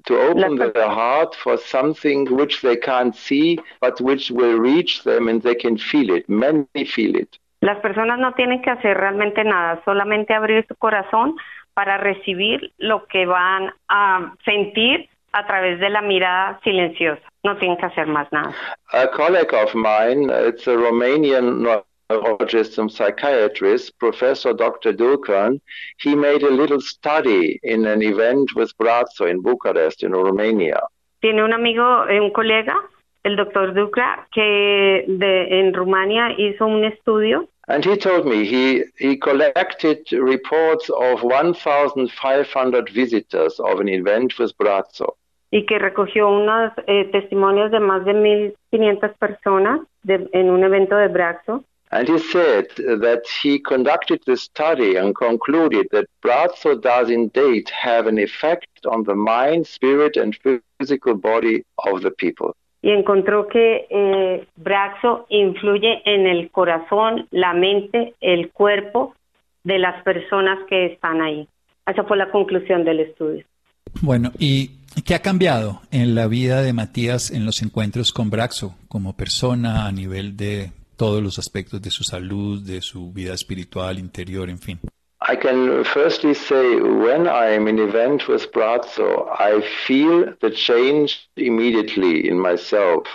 to 0.07 0.17
open 0.19 0.55
their 0.57 0.89
heart 0.89 1.35
for 1.35 1.57
something 1.57 2.25
which 2.35 2.61
they 2.61 2.75
can't 2.77 3.15
see, 3.15 3.59
but 3.81 3.99
which 4.01 4.31
will 4.31 4.57
reach 4.57 5.03
them 5.03 5.27
and 5.27 5.41
they 5.41 5.55
can 5.55 5.77
feel 5.77 6.09
it. 6.09 6.27
Many 6.27 6.85
feel 6.85 7.15
it. 7.15 7.37
Las 7.61 7.77
personas 7.79 8.19
no 8.19 8.33
tienen 8.33 8.61
que 8.61 8.69
hacer 8.71 8.97
realmente 8.97 9.43
nada, 9.43 9.81
solamente 9.85 10.33
abrir 10.33 10.65
su 10.67 10.75
corazón 10.75 11.35
para 11.73 11.97
recibir 11.97 12.71
lo 12.77 13.05
que 13.07 13.25
van 13.25 13.71
a 13.89 14.33
sentir 14.45 15.09
a 15.35 15.45
través 15.45 15.79
de 15.79 15.89
la 15.89 16.01
mirada 16.01 16.59
silenciosa. 16.63 17.21
No 17.43 17.57
tienen 17.57 17.77
que 17.77 17.85
hacer 17.85 18.07
más 18.07 18.31
nada. 18.31 18.55
A 18.93 19.07
colleague 19.07 19.53
of 19.53 19.75
mine, 19.75 20.29
it's 20.47 20.65
a 20.67 20.75
Romanian 20.75 21.61
neurologist 22.09 22.77
and 22.77 22.89
psychiatrist, 22.89 23.97
Professor 23.99 24.53
Dr. 24.53 24.93
Dulkan, 24.93 25.59
he 25.99 26.15
made 26.15 26.43
a 26.43 26.49
little 26.49 26.79
study 26.79 27.59
in 27.63 27.85
an 27.85 28.01
event 28.01 28.55
with 28.55 28.71
Brazzo 28.77 29.29
in 29.29 29.41
Bucharest, 29.41 30.03
in 30.03 30.13
Romania. 30.13 30.79
Tiene 31.21 31.43
un 31.43 31.53
amigo, 31.53 32.07
eh, 32.07 32.19
un 32.19 32.31
colega, 32.31 32.75
el 33.23 33.35
doctor 33.35 33.73
Ducra, 33.73 34.27
que 34.31 35.03
de, 35.07 35.59
en 35.59 35.73
Rumania 35.73 36.31
hizo 36.37 36.65
un 36.65 36.85
estudio 36.85 37.49
And 37.67 37.83
he 37.83 37.97
told 37.97 38.27
me 38.27 38.45
he, 38.45 38.83
he 38.97 39.17
collected 39.17 40.11
reports 40.11 40.89
of 40.89 41.23
1,500 41.23 42.89
visitors 42.89 43.59
of 43.59 43.79
an 43.79 43.89
event 43.89 44.37
with 44.37 44.55
Brazzo. 44.59 45.15
Y 45.57 45.65
que 45.65 45.79
recogió 45.79 46.27
unos 46.29 46.73
eh, 46.85 47.05
testimonios 47.13 47.71
de 47.71 47.79
más 47.79 48.03
de 48.03 48.13
1.500 48.13 49.13
personas 49.17 49.79
de- 50.03 50.27
en 50.33 50.49
un 50.49 50.61
evento 50.65 50.97
de 50.97 51.07
Braxo. 51.07 51.63
And 51.91 52.09
he 52.09 52.17
said 52.19 52.65
that 53.01 53.21
he 53.41 53.61
conducted 53.61 54.19
the 54.25 54.35
study 54.35 54.97
and 54.97 55.13
concluded 55.15 55.87
that 55.91 56.05
Brazzo 56.21 56.75
does 56.75 57.09
indeed 57.09 57.69
have 57.69 58.09
an 58.09 58.17
effect 58.17 58.67
on 58.85 59.03
the 59.05 59.15
mind, 59.15 59.65
spirit, 59.65 60.17
and 60.17 60.35
physical 60.77 61.13
body 61.15 61.63
of 61.77 62.01
the 62.01 62.11
people. 62.11 62.51
y 62.81 62.91
encontró 62.91 63.47
que 63.47 63.87
eh, 63.89 64.45
Braxo 64.57 65.25
influye 65.29 66.01
en 66.05 66.27
el 66.27 66.51
corazón, 66.51 67.27
la 67.31 67.53
mente, 67.53 68.13
el 68.19 68.51
cuerpo 68.51 69.15
de 69.63 69.79
las 69.79 70.03
personas 70.03 70.59
que 70.67 70.87
están 70.87 71.21
ahí. 71.21 71.47
Esa 71.87 72.03
fue 72.03 72.17
la 72.17 72.29
conclusión 72.29 72.83
del 72.83 72.99
estudio. 72.99 73.43
Bueno, 74.01 74.31
¿y 74.39 74.71
qué 75.05 75.15
ha 75.15 75.21
cambiado 75.21 75.81
en 75.91 76.15
la 76.15 76.27
vida 76.27 76.61
de 76.61 76.73
Matías 76.73 77.31
en 77.31 77.45
los 77.45 77.61
encuentros 77.61 78.11
con 78.11 78.29
Braxo 78.29 78.75
como 78.87 79.15
persona 79.15 79.87
a 79.87 79.91
nivel 79.91 80.37
de 80.37 80.71
todos 80.97 81.21
los 81.21 81.39
aspectos 81.39 81.81
de 81.81 81.89
su 81.89 82.03
salud, 82.03 82.61
de 82.65 82.81
su 82.81 83.11
vida 83.11 83.33
espiritual, 83.33 83.99
interior, 83.99 84.49
en 84.49 84.59
fin? 84.59 84.79
I 85.27 85.35
can 85.37 85.83
firstly 85.85 86.35
say 86.35 86.75
when 86.75 87.23
I 87.25 87.55
am 87.55 87.67
in 87.67 87.79
event 87.79 88.27
with 88.27 88.43
Brazzo, 88.53 89.27
I 89.39 89.61
feel 89.87 90.35
the 90.39 90.51
change 90.51 91.17
immediately 91.35 92.27
in 92.27 92.37
myself. 92.37 93.07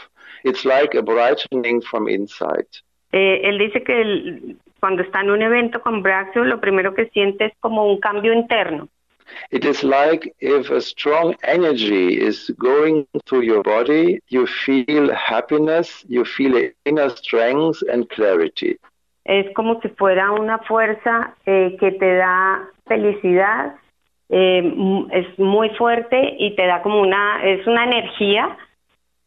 It's 0.43 0.65
like 0.65 0.97
a 0.99 1.03
brightening 1.03 1.81
from 1.83 2.09
inside. 2.09 2.67
Eh, 3.13 3.43
él 3.49 3.59
dice 3.59 3.83
que 3.85 4.01
el- 4.01 4.57
cuando 4.81 5.03
está 5.03 5.21
en 5.21 5.31
un 5.31 5.43
evento 5.43 5.81
con 5.83 6.03
Braxo, 6.03 6.43
lo 6.43 6.59
primero 6.61 6.95
que 6.95 7.07
siente 7.11 7.47
es 7.47 7.53
como 7.61 7.87
un 7.87 8.01
cambio 8.01 8.33
interno. 8.33 8.89
It 9.51 9.65
is 9.65 9.83
like 9.83 10.35
if 10.41 10.71
a 10.71 10.81
strong 10.81 11.35
energy 11.43 12.21
is 12.21 12.51
going 12.59 13.07
through 13.27 13.43
your 13.43 13.63
body, 13.63 14.21
you 14.29 14.47
feel 14.47 15.13
happiness, 15.15 16.05
you 16.09 16.25
feel 16.25 16.71
inner 16.85 17.11
strength 17.11 17.83
and 17.91 18.09
clarity. 18.11 18.79
Es 19.25 19.47
como 19.55 19.81
si 19.81 19.89
fuera 19.91 20.33
una 20.33 20.59
fuerza 20.59 21.35
eh, 21.47 21.77
que 21.79 21.93
te 21.93 22.15
da 22.15 22.69
felicidad, 22.87 23.77
eh, 24.29 24.63
es 25.13 25.39
muy 25.39 25.71
fuerte 25.71 26.37
y 26.39 26.55
te 26.57 26.67
da 26.67 26.83
como 26.83 27.01
una, 27.01 27.45
es 27.45 27.67
una 27.67 27.85
energía 27.85 28.57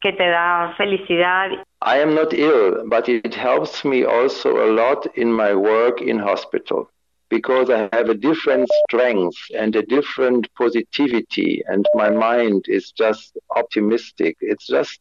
que 0.01 0.11
te 0.13 0.27
da 0.27 0.73
felicidad 0.77 1.51
I 1.85 1.97
am 1.97 2.15
not 2.15 2.33
ill, 2.33 2.85
but 2.87 3.09
it 3.09 3.35
helps 3.35 3.83
me 3.83 4.05
also 4.05 4.63
a 4.65 4.67
lot 4.71 5.05
in 5.17 5.33
my 5.33 5.53
work 5.53 6.01
in 6.01 6.17
hospital 6.17 6.89
because 7.37 7.67
I 7.71 7.89
have 7.97 8.09
a 8.09 8.19
different 8.29 8.69
strength 8.83 9.39
and 9.61 9.75
a 9.75 9.83
different 9.95 10.43
positivity 10.63 11.51
and 11.71 11.83
my 11.95 12.09
mind 12.27 12.61
is 12.67 12.85
just 13.03 13.25
optimistic. 13.61 14.37
It's 14.51 14.67
just 14.67 14.99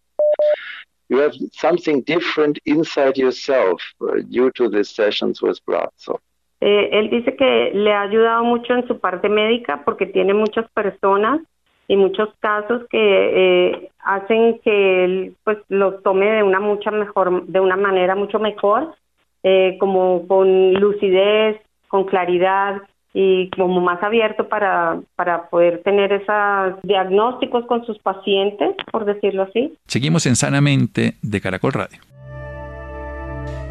you 1.11 1.19
have 1.19 1.35
something 1.67 1.97
different 2.15 2.57
inside 2.65 3.17
yourself 3.19 3.79
uh, 4.01 4.23
due 4.37 4.51
to 4.59 4.65
these 4.75 4.91
sessions 5.01 5.43
with 5.43 5.59
Brazzo. 5.69 6.15
Eh, 6.61 6.89
él 6.93 7.11
dice 7.11 7.37
que 7.37 7.73
le 7.75 7.93
ha 7.93 8.03
ayudado 8.03 8.45
mucho 8.45 8.73
en 8.73 8.87
su 8.87 8.99
parte 8.99 9.29
médica 9.29 9.83
porque 9.85 10.07
tiene 10.07 10.33
muchas 10.33 10.71
personas 10.73 11.41
y 11.89 11.97
muchos 11.97 12.29
casos 12.41 12.83
que 12.89 13.03
eh, 13.41 13.91
hacen 13.99 14.61
que 14.61 15.05
él 15.05 15.35
pues 15.45 15.59
los 15.69 16.03
tome 16.03 16.31
de 16.31 16.43
una 16.43 16.61
mucha 16.61 16.91
mejor 16.91 17.47
de 17.47 17.61
una 17.61 17.77
manera 17.77 18.15
mucho 18.15 18.39
mejor 18.39 18.95
eh, 19.43 19.77
como 19.81 20.27
con 20.29 20.75
lucidez 20.75 21.61
con 21.93 22.05
claridad 22.05 22.81
y 23.13 23.51
como 23.51 23.83
más 23.83 24.03
abierto 24.03 24.49
para, 24.49 24.99
para 25.15 25.51
poder 25.51 25.83
tener 25.83 26.11
esos 26.11 26.81
diagnósticos 26.83 27.67
con 27.67 27.85
sus 27.85 27.99
pacientes, 27.99 28.75
por 28.91 29.05
decirlo 29.05 29.43
así. 29.43 29.77
Seguimos 29.87 30.25
en 30.25 30.35
Sanamente 30.35 31.19
de 31.21 31.41
Caracol 31.43 31.75
Radio. 31.75 31.99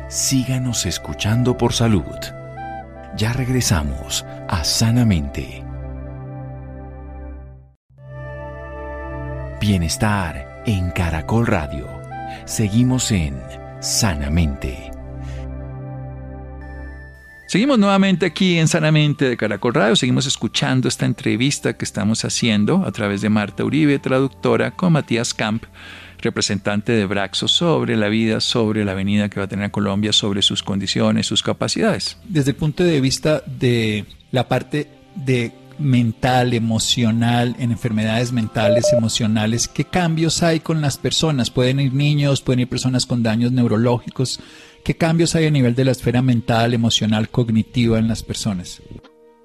Síganos 0.08 0.86
escuchando 0.86 1.58
por 1.58 1.74
salud. 1.74 2.04
Ya 3.18 3.34
regresamos 3.34 4.24
a 4.48 4.64
Sanamente. 4.64 5.64
Bienestar 9.60 10.62
en 10.68 10.92
Caracol 10.92 11.48
Radio. 11.48 11.88
Seguimos 12.46 13.12
en 13.12 13.42
Sanamente. 13.80 14.92
Seguimos 17.52 17.78
nuevamente 17.78 18.26
aquí 18.26 18.58
en 18.58 18.70
Sanamente 18.70 19.28
de 19.28 19.36
Caracol 19.36 19.74
Radio, 19.74 19.98
seguimos 19.98 20.26
escuchando 20.26 20.88
esta 20.88 21.06
entrevista 21.06 21.76
que 21.76 21.84
estamos 21.84 22.24
haciendo 22.24 22.86
a 22.86 22.94
través 22.94 23.20
de 23.20 23.28
Marta 23.28 23.66
Uribe, 23.66 24.00
traductora, 24.00 24.72
con 24.72 24.94
Matías 24.94 25.34
Camp, 25.34 25.66
representante 26.20 26.94
de 26.94 27.06
Braxo, 27.06 27.50
sobre 27.50 27.98
la 27.98 28.08
vida, 28.08 28.40
sobre 28.40 28.86
la 28.86 28.94
venida 28.94 29.28
que 29.28 29.42
va 29.42 29.48
a 29.48 29.50
tener 29.50 29.70
Colombia, 29.70 30.14
sobre 30.14 30.42
sus 30.44 30.64
condiciones, 30.64 31.28
sus 31.28 31.44
capacidades. 31.44 32.16
Desde 32.24 32.52
el 32.52 32.56
punto 32.56 32.86
de 32.86 33.02
vista 33.02 33.44
de 33.46 34.06
la 34.32 34.48
parte 34.48 34.88
de 35.16 35.52
mental, 35.78 36.54
emocional, 36.54 37.58
en 37.60 37.72
enfermedades 37.74 38.32
mentales, 38.32 38.94
emocionales, 38.94 39.68
¿qué 39.68 39.84
cambios 39.84 40.42
hay 40.42 40.62
con 40.62 40.80
las 40.80 40.98
personas? 40.98 41.50
Pueden 41.50 41.82
ir 41.82 41.94
niños, 41.94 42.42
pueden 42.42 42.62
ir 42.62 42.70
personas 42.70 43.06
con 43.06 43.24
daños 43.24 43.52
neurológicos. 43.52 44.40
¿Qué 44.84 44.96
cambios 44.96 45.36
hay 45.36 45.46
a 45.48 45.52
nivel 45.52 45.76
de 45.76 45.86
la 45.86 45.92
esfera 45.92 46.22
mental, 46.22 46.74
emocional, 46.74 47.30
cognitiva 47.30 48.00
en 48.00 48.08
las 48.08 48.24
personas? 48.24 48.82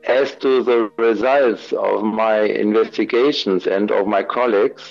As 0.08 0.38
to 0.38 0.62
the 0.64 0.88
results 0.98 1.72
of 1.72 2.02
my 2.04 2.46
investigations 2.60 3.66
and 3.66 3.90
of 3.90 4.06
my 4.06 4.24
colleagues, 4.24 4.82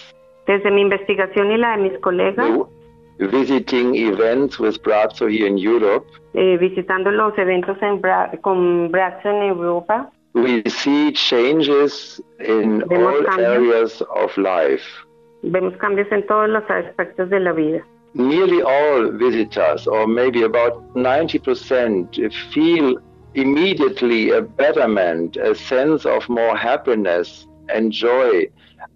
Desde 0.45 0.69
mi 0.69 0.81
investigación 0.81 1.51
y 1.51 1.57
la 1.57 1.75
de 1.75 1.83
mis 1.89 1.99
colegas, 1.99 2.47
visiting 3.17 3.95
events 3.95 4.59
with 4.59 4.75
Brazzo 4.83 5.27
here 5.27 5.47
in 5.47 5.57
Europe, 5.57 6.05
eh, 6.33 6.57
visitando 6.57 7.09
los 7.11 7.35
eventos 7.37 7.77
en 7.81 7.99
Bra- 8.01 8.29
con 8.41 8.91
Braxo 8.91 9.29
en 9.29 9.41
Europa, 9.43 10.11
we 10.33 10.61
see 10.69 11.11
changes 11.13 12.21
in 12.39 12.83
all 12.91 13.23
cambios. 13.25 13.47
areas 13.49 14.01
of 14.13 14.37
life. 14.37 14.83
vemos 15.41 15.73
cambios 15.77 16.11
en 16.11 16.25
todos 16.27 16.49
los 16.49 16.63
aspectos 16.69 17.29
de 17.29 17.39
la 17.39 17.53
vida. 17.53 17.83
Nearly 18.15 18.61
all 18.61 19.11
visitors, 19.11 19.87
or 19.87 20.07
maybe 20.07 20.43
about 20.43 20.93
90%, 20.95 22.31
feel 22.53 22.95
immediately 23.33 24.31
a 24.31 24.41
betterment, 24.41 25.35
a 25.35 25.53
sense 25.53 26.05
of 26.05 26.27
more 26.29 26.55
happiness 26.55 27.45
and 27.67 27.91
joy 27.91 28.47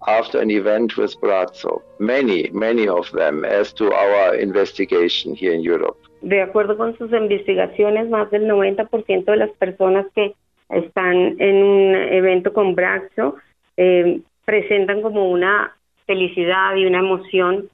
after 0.08 0.40
an 0.40 0.50
event 0.50 0.96
with 0.96 1.14
Brazzo. 1.20 1.82
Many, 1.98 2.48
many 2.52 2.88
of 2.88 3.12
them, 3.12 3.44
as 3.44 3.74
to 3.74 3.92
our 3.92 4.34
investigation 4.36 5.34
here 5.34 5.52
in 5.52 5.60
Europe. 5.60 5.98
De 6.22 6.40
acuerdo 6.40 6.78
con 6.78 6.96
sus 6.96 7.12
investigaciones, 7.12 8.08
más 8.08 8.30
del 8.30 8.46
90% 8.46 9.24
de 9.24 9.36
las 9.36 9.50
personas 9.58 10.06
que 10.14 10.34
están 10.70 11.36
en 11.38 11.62
un 11.62 11.94
evento 11.94 12.52
con 12.52 12.74
Braxo 12.74 13.36
eh, 13.76 14.20
presentan 14.44 15.02
como 15.02 15.30
una 15.30 15.76
felicidad 16.06 16.76
y 16.76 16.86
una 16.86 17.00
emoción 17.00 17.68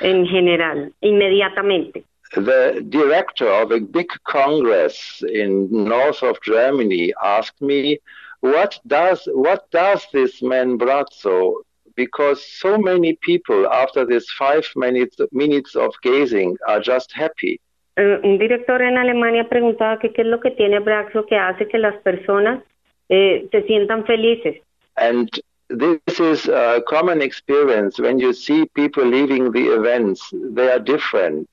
en 0.00 0.26
general, 0.26 0.92
inmediatamente. 1.00 2.04
The 2.34 2.84
director 2.88 3.48
of 3.48 3.72
a 3.72 3.80
big 3.80 4.08
congress 4.24 5.22
in 5.28 5.68
north 5.70 6.22
of 6.22 6.40
Germany 6.42 7.12
asked 7.22 7.60
me, 7.60 7.98
"What 8.40 8.78
does 8.86 9.28
what 9.34 9.68
does 9.72 10.06
this 10.12 10.40
man 10.40 10.78
Brazzo?" 10.78 11.62
Because 11.96 12.40
so 12.60 12.78
many 12.78 13.18
people, 13.20 13.66
after 13.66 14.06
this 14.06 14.30
five 14.38 14.64
minutes 14.76 15.16
minutes 15.32 15.74
of 15.74 15.92
gazing, 16.02 16.56
are 16.68 16.80
just 16.80 17.12
happy. 17.12 17.60
Eh, 17.96 18.20
un 18.22 18.38
director 18.38 18.80
en 18.80 18.96
Alemania 18.96 19.48
preguntaba 19.48 19.98
que 19.98 20.12
qué 20.12 20.22
es 20.22 20.28
lo 20.28 20.38
que 20.38 20.52
tiene 20.52 20.78
Braxo 20.78 21.26
que 21.26 21.36
hace 21.36 21.66
que 21.66 21.78
las 21.78 21.96
personas 22.02 22.62
eh, 23.08 23.48
se 23.50 23.62
sientan 23.62 24.06
felices. 24.06 24.56
And 24.96 25.28
this 25.70 26.18
is 26.18 26.48
a 26.48 26.82
common 26.88 27.22
experience 27.22 27.98
when 27.98 28.18
you 28.18 28.32
see 28.32 28.66
people 28.74 29.04
leaving 29.04 29.52
the 29.52 29.68
events. 29.68 30.28
They 30.32 30.70
are 30.70 30.80
different. 30.80 31.48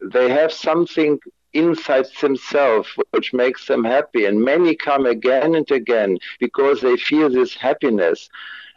They 0.00 0.30
have 0.30 0.52
something 0.52 1.18
inside 1.54 2.06
themselves 2.20 2.88
which 3.12 3.32
makes 3.32 3.66
them 3.66 3.84
happy. 3.84 4.26
And 4.26 4.42
many 4.42 4.76
come 4.76 5.06
again 5.06 5.54
and 5.54 5.70
again 5.70 6.18
because 6.40 6.82
they 6.82 6.96
feel 6.96 7.30
this 7.30 7.54
happiness 7.54 8.28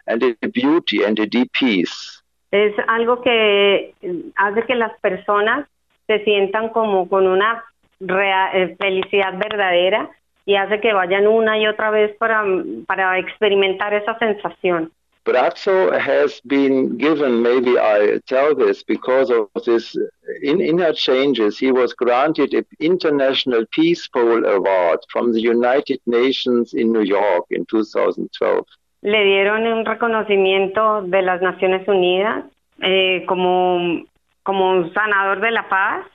and 0.06 0.24
a 0.24 0.48
beauty 0.48 1.04
and 1.04 1.20
a 1.20 1.26
deep 1.26 1.52
peace. 1.54 2.22
Es 2.52 2.74
algo 2.88 3.22
que 3.22 3.94
hace 4.38 4.66
que 4.66 4.76
las 4.76 4.98
personas 5.02 5.68
se 6.08 6.24
sientan 6.24 6.70
como 6.70 7.10
con 7.10 7.28
una 7.28 7.62
eh, 8.00 8.76
felicidad 8.80 9.38
verdadera 9.38 10.10
y 10.48 10.56
hace 10.56 10.80
que 10.80 10.94
vayan 10.94 11.28
una 11.28 11.60
y 11.60 11.68
otra 11.68 11.92
vez 11.92 12.16
para, 12.18 12.42
para 12.88 13.20
experimentar 13.20 13.94
esa 13.94 14.18
sensación. 14.18 14.92
Brazzo 15.26 15.92
has 15.92 16.40
been 16.46 16.98
given, 16.98 17.42
maybe 17.42 17.78
I 17.78 18.22
tell 18.28 18.56
this, 18.56 18.82
because 18.82 19.30
of 19.30 19.50
this 19.66 19.94
in 20.42 20.62
inner 20.62 20.94
changes, 20.94 21.60
he 21.60 21.74
was 21.74 21.94
granted 21.94 22.54
an 22.54 22.66
International 22.80 23.66
Peace 23.72 24.08
Pole 24.08 24.46
Award 24.46 25.00
from 25.12 25.34
the 25.34 25.42
United 25.42 26.00
Nations 26.06 26.74
in 26.74 26.94
New 26.94 27.04
York 27.04 27.46
in 27.50 27.66
2012. 27.66 28.66
Le 29.02 29.24
dieron 29.26 29.68
un 29.68 29.86
reconocimiento 29.86 31.02
de 31.02 31.22
las 31.24 31.42
Naciones 31.42 31.86
Unidas 31.90 32.46
eh, 32.80 33.26
como, 33.28 34.06
como 34.44 34.72
un 34.72 34.94
sanador 34.94 35.42
de 35.42 35.52
la 35.52 35.68
paz 35.68 36.06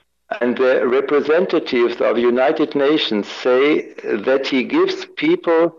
And 0.41 0.57
the 0.57 0.87
representatives 0.87 2.01
of 2.01 2.17
United 2.17 2.75
Nations 2.75 3.27
say 3.27 3.93
that 4.03 4.47
he 4.47 4.63
gives 4.63 5.05
people 5.15 5.75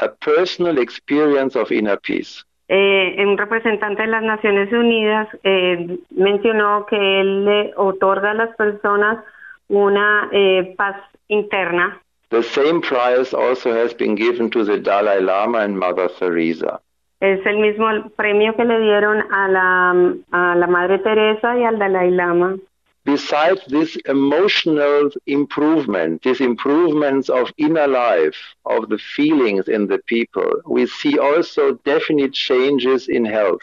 a 0.00 0.08
personal 0.08 0.78
experience 0.78 1.56
of 1.56 1.70
inner 1.70 1.96
peace. 1.96 2.44
Eh, 2.68 3.16
un 3.18 3.36
representante 3.36 4.02
de 4.02 4.08
las 4.08 4.22
Naciones 4.22 4.72
Unidas 4.72 5.28
eh, 5.42 5.98
mencionó 6.10 6.86
que 6.86 7.20
él 7.20 7.44
le 7.44 7.72
otorga 7.76 8.30
a 8.30 8.34
las 8.34 8.56
personas 8.56 9.22
una 9.68 10.28
eh, 10.32 10.74
paz 10.76 10.96
interna. 11.28 12.00
The 12.30 12.42
same 12.42 12.80
prize 12.80 13.34
also 13.34 13.74
has 13.74 13.92
been 13.92 14.14
given 14.14 14.48
to 14.50 14.64
the 14.64 14.78
Dalai 14.78 15.20
Lama 15.20 15.58
and 15.58 15.76
Mother 15.76 16.08
Teresa. 16.18 16.80
Es 17.20 17.44
el 17.44 17.58
mismo 17.58 17.86
premio 18.16 18.56
que 18.56 18.64
le 18.64 18.80
dieron 18.80 19.22
a 19.30 19.48
la, 19.48 19.90
a 20.32 20.56
la 20.56 20.66
Madre 20.66 20.98
Teresa 20.98 21.58
y 21.58 21.64
al 21.64 21.78
Dalai 21.78 22.10
Lama. 22.10 22.56
Besides 23.04 23.60
this 23.66 23.96
emotional 24.06 25.10
improvement, 25.26 26.22
these 26.22 26.40
improvements 26.40 27.28
of 27.28 27.52
inner 27.56 27.88
life, 27.88 28.36
of 28.64 28.88
the 28.88 28.98
feelings 28.98 29.66
in 29.68 29.88
the 29.88 29.98
people, 30.06 30.50
we 30.66 30.86
see 30.86 31.18
also 31.18 31.72
definite 31.84 32.32
changes 32.32 33.08
in 33.08 33.24
health. 33.24 33.62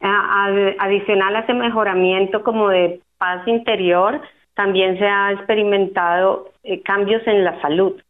Adicional 0.00 1.36
a 1.36 1.40
ese 1.40 1.54
mejoramiento 1.54 2.42
como 2.42 2.68
de 2.68 3.00
paz 3.16 3.46
interior, 3.46 4.20
también 4.54 4.98
se 4.98 5.06
ha 5.06 5.32
experimentado 5.32 6.52
eh, 6.64 6.82
cambios 6.82 7.26
en 7.26 7.44
la 7.44 7.60
salud. 7.60 8.00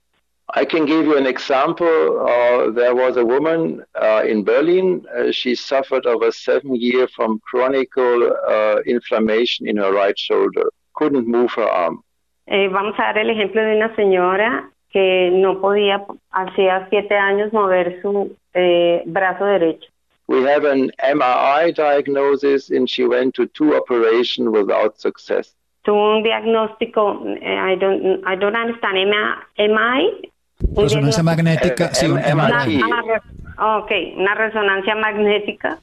I 0.52 0.64
can 0.64 0.84
give 0.84 1.06
you 1.06 1.16
an 1.16 1.26
example. 1.26 2.20
Uh, 2.20 2.70
there 2.70 2.94
was 2.94 3.16
a 3.16 3.24
woman 3.24 3.82
uh, 3.94 4.22
in 4.26 4.44
Berlin. 4.44 5.04
Uh, 5.16 5.32
she 5.32 5.54
suffered 5.54 6.04
over 6.06 6.30
seven 6.30 6.76
years 6.76 7.10
from 7.16 7.40
chronic 7.40 7.96
uh, 7.96 8.76
inflammation 8.86 9.66
in 9.66 9.78
her 9.78 9.92
right 9.92 10.18
shoulder. 10.18 10.64
Couldn't 10.94 11.26
move 11.26 11.52
her 11.52 11.68
arm. 11.68 12.04
Eh, 12.46 12.68
vamos 12.68 12.94
a 12.98 13.04
dar 13.04 13.18
el 13.18 13.30
ejemplo 13.30 13.62
de 13.62 13.76
una 13.76 13.94
señora 13.96 14.70
que 14.90 15.30
no 15.32 15.60
podía 15.60 16.04
hacía 16.30 16.86
siete 16.90 17.16
años 17.16 17.52
mover 17.52 18.00
su 18.02 18.36
eh, 18.52 19.02
brazo 19.06 19.46
derecho. 19.46 19.88
We 20.26 20.42
have 20.44 20.64
an 20.64 20.90
MRI 21.02 21.74
diagnosis, 21.74 22.70
and 22.70 22.88
she 22.88 23.06
went 23.06 23.34
to 23.34 23.46
two 23.46 23.74
operations 23.74 24.48
without 24.48 24.98
success. 24.98 25.54
Tuvo 25.82 26.16
un 26.16 26.22
diagnóstico, 26.22 27.22
eh, 27.26 27.72
I 27.72 27.76
don't, 27.76 28.22
I 28.26 28.36
don't 28.36 28.56
understand, 28.56 29.10
MI. 29.58 30.30
Un 30.68 30.84
Resonancia 30.84 31.22
diagnóstico- 31.22 31.24
magnética, 31.24 31.94
sí, 31.94 32.06
un 32.06 32.18
MRI. 32.18 32.76
MRI. 32.76 32.82
Una, 32.82 33.02
una 33.02 33.78
ok, 33.78 33.90
una 34.16 34.34
resonancia 34.34 34.94
magnética. 34.96 35.78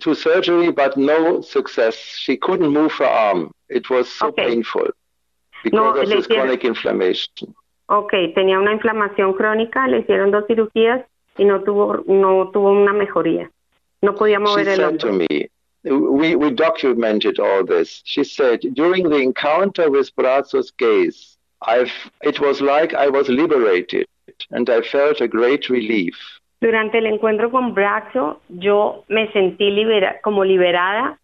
to 0.00 0.14
surgery, 0.14 0.70
but 0.70 0.96
no 0.96 1.42
success. 1.42 1.96
She 2.24 2.36
couldn't 2.38 2.70
move 2.72 2.92
her 3.00 3.06
arm. 3.06 3.50
It 3.68 3.90
was 3.90 4.08
so 4.08 4.28
Okay. 4.28 4.46
painful 4.46 4.88
because 5.64 5.76
No, 5.76 6.00
of 6.00 6.08
this 6.08 6.26
hicieron- 6.26 6.42
chronic 6.46 6.64
inflammation. 6.64 7.54
Ok, 7.86 8.12
tenía 8.36 8.58
una 8.60 8.72
inflamación 8.72 9.32
crónica, 9.34 9.88
le 9.88 9.98
hicieron 10.00 10.30
dos 10.30 10.44
cirugías 10.46 11.04
y 11.36 11.44
no 11.44 11.62
tuvo, 11.64 12.04
no 12.06 12.50
tuvo 12.52 12.70
una 12.70 12.92
mejoría. 12.92 13.50
No 14.00 14.14
podía 14.14 14.38
She 14.38 14.44
mover 14.44 14.68
el 14.68 14.76
said 14.76 14.98
to 15.00 15.12
me, 15.12 15.50
we, 15.82 16.36
we 16.36 16.52
documented 16.52 17.40
all 17.40 17.64
this. 17.66 18.00
She 18.04 18.22
said, 18.22 18.60
during 18.74 19.08
the 19.08 19.18
encounter 19.20 19.90
with 19.90 20.08
Brazos 20.14 20.72
gaze, 20.78 21.36
I've, 21.62 21.90
it 22.22 22.38
was 22.40 22.60
like 22.60 22.94
I 22.94 23.08
was 23.08 23.28
liberated 23.28 24.06
and 24.50 24.68
I 24.68 24.82
felt 24.82 25.20
a 25.20 25.28
great 25.28 25.68
relief. 25.68 26.14
Durante 26.60 26.98
el 26.98 27.06
encuentro 27.06 27.50
con 27.50 27.74
Braxo, 27.74 28.40
yo 28.48 29.04
me 29.08 29.30
sentí 29.32 29.70
libera, 29.70 30.20
como 30.22 30.44
liberada. 30.44 31.18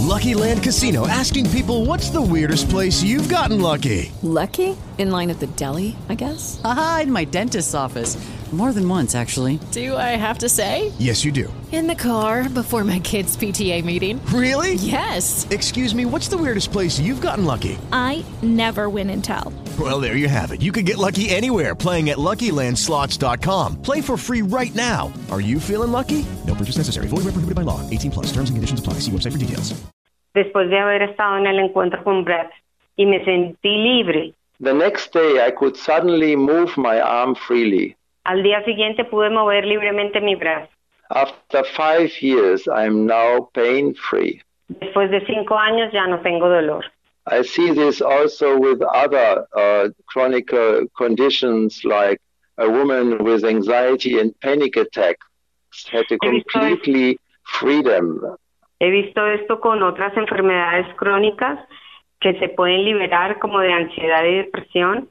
Lucky 0.00 0.34
Land 0.34 0.62
Casino 0.62 1.08
asking 1.08 1.48
people 1.50 1.86
what's 1.86 2.10
the 2.10 2.20
weirdest 2.20 2.68
place 2.68 3.02
you've 3.02 3.28
gotten 3.28 3.60
lucky? 3.60 4.12
Lucky? 4.22 4.76
In 4.98 5.10
line 5.10 5.30
at 5.30 5.40
the 5.40 5.46
deli, 5.56 5.96
I 6.08 6.14
guess? 6.14 6.60
Aha, 6.62 7.00
in 7.04 7.12
my 7.12 7.24
dentist's 7.24 7.74
office. 7.74 8.16
More 8.52 8.72
than 8.72 8.88
once, 8.88 9.16
actually. 9.16 9.58
Do 9.72 9.96
I 9.96 10.14
have 10.14 10.38
to 10.38 10.48
say? 10.48 10.92
Yes, 11.00 11.24
you 11.24 11.32
do. 11.32 11.52
In 11.72 11.88
the 11.88 11.96
car 11.96 12.48
before 12.48 12.84
my 12.84 13.00
kids' 13.00 13.36
PTA 13.36 13.84
meeting. 13.84 14.24
Really? 14.26 14.74
Yes. 14.74 15.44
Excuse 15.50 15.92
me, 15.92 16.04
what's 16.04 16.28
the 16.28 16.38
weirdest 16.38 16.70
place 16.70 17.00
you've 17.00 17.20
gotten 17.20 17.44
lucky? 17.44 17.76
I 17.90 18.24
never 18.42 18.88
win 18.88 19.10
and 19.10 19.24
tell. 19.24 19.52
Well, 19.76 19.98
there 20.00 20.14
you 20.14 20.28
have 20.28 20.52
it. 20.52 20.62
You 20.62 20.70
can 20.70 20.84
get 20.84 20.98
lucky 20.98 21.30
anywhere 21.30 21.74
playing 21.74 22.10
at 22.10 22.18
LuckyLandSlots.com. 22.18 23.82
Play 23.82 24.00
for 24.00 24.16
free 24.16 24.42
right 24.42 24.72
now. 24.76 25.12
Are 25.32 25.40
you 25.40 25.58
feeling 25.58 25.90
lucky? 25.90 26.24
No 26.46 26.54
purchase 26.54 26.76
necessary. 26.76 27.08
Void 27.08 27.24
where 27.24 27.34
prohibited 27.34 27.56
by 27.56 27.62
law. 27.62 27.80
18 27.90 28.12
plus. 28.12 28.26
Terms 28.26 28.50
and 28.50 28.56
conditions 28.56 28.78
apply. 28.78 29.00
See 29.00 29.10
website 29.10 29.32
for 29.32 29.38
details. 29.38 29.74
después 30.34 30.68
de 30.68 30.78
haber 30.78 31.02
estado 31.02 31.38
en 31.38 31.46
el 31.46 31.58
encuentro 31.60 32.02
con 32.02 32.24
Braxo 32.24 32.54
y 32.96 33.06
me 33.06 33.24
sentí 33.24 33.68
libre. 33.68 34.34
The 34.60 34.74
next 34.74 35.12
day, 35.12 35.38
I 35.46 35.50
could 35.52 35.76
suddenly 35.76 36.36
move 36.36 36.76
my 36.76 37.00
arm 37.00 37.34
freely. 37.34 37.96
Al 38.24 38.42
día 38.42 38.64
siguiente 38.64 39.04
pude 39.04 39.30
mover 39.30 39.64
libremente 39.66 40.20
mi 40.20 40.34
brazo. 40.34 40.68
After 41.10 41.64
five 41.76 42.10
years, 42.20 42.66
I 42.66 42.86
am 42.86 43.06
now 43.06 43.50
pain 43.52 43.94
free. 43.94 44.40
Después 44.68 45.10
de 45.10 45.24
cinco 45.26 45.56
años 45.58 45.92
ya 45.92 46.06
no 46.06 46.20
tengo 46.20 46.48
dolor. 46.48 46.84
I 47.26 47.42
see 47.42 47.70
this 47.72 48.02
also 48.02 48.56
with 48.58 48.82
other 48.82 49.46
uh, 49.56 49.88
chronic 50.06 50.52
uh, 50.52 50.86
conditions 50.96 51.82
like 51.84 52.20
a 52.58 52.68
woman 52.68 53.24
with 53.24 53.44
anxiety 53.44 54.18
and 54.18 54.38
panic 54.40 54.76
attacks 54.76 55.26
had 55.90 56.04
a 56.10 56.18
completely 56.18 57.18
freedom. 57.58 58.20
He 58.80 58.90
visto 58.90 59.26
esto 59.26 59.60
con 59.60 59.82
otras 59.82 60.16
enfermedades 60.16 60.94
crónicas 60.96 61.58
que 62.20 62.38
se 62.38 62.48
pueden 62.48 62.84
liberar 62.84 63.38
como 63.38 63.60
de 63.60 63.72
ansiedad 63.72 64.24
y 64.24 64.36
depresión. 64.36 65.08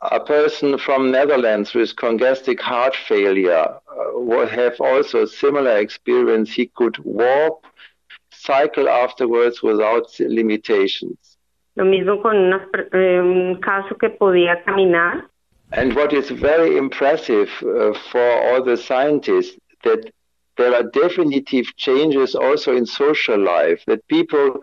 A 0.00 0.20
person 0.20 0.78
from 0.78 1.12
Netherlands 1.12 1.74
with 1.74 1.94
congestive 1.96 2.58
heart 2.58 2.96
failure 2.96 3.78
would 4.14 4.48
have 4.48 4.80
also 4.80 5.22
a 5.22 5.26
similar 5.28 5.76
experience. 5.76 6.52
He 6.52 6.66
could 6.66 6.98
walk, 7.04 7.64
cycle 8.32 8.88
afterwards 8.88 9.62
without 9.62 10.06
limitations. 10.18 11.36
Lo 11.76 11.84
mismo 11.84 12.20
con 12.22 12.52
eh, 12.52 13.20
un 13.20 13.60
caso 13.60 13.94
que 13.96 14.08
podía 14.08 14.64
caminar. 14.64 15.28
And 15.72 15.94
what 15.94 16.12
is 16.12 16.30
very 16.30 16.76
impressive 16.76 17.50
uh, 17.62 17.92
for 18.10 18.28
all 18.44 18.62
the 18.64 18.76
scientists 18.76 19.58
that 19.84 20.10
there 20.56 20.74
are 20.74 20.84
definitive 20.84 21.66
changes 21.76 22.34
also 22.34 22.74
in 22.74 22.86
social 22.86 23.38
life, 23.38 23.84
that 23.86 24.06
people 24.08 24.62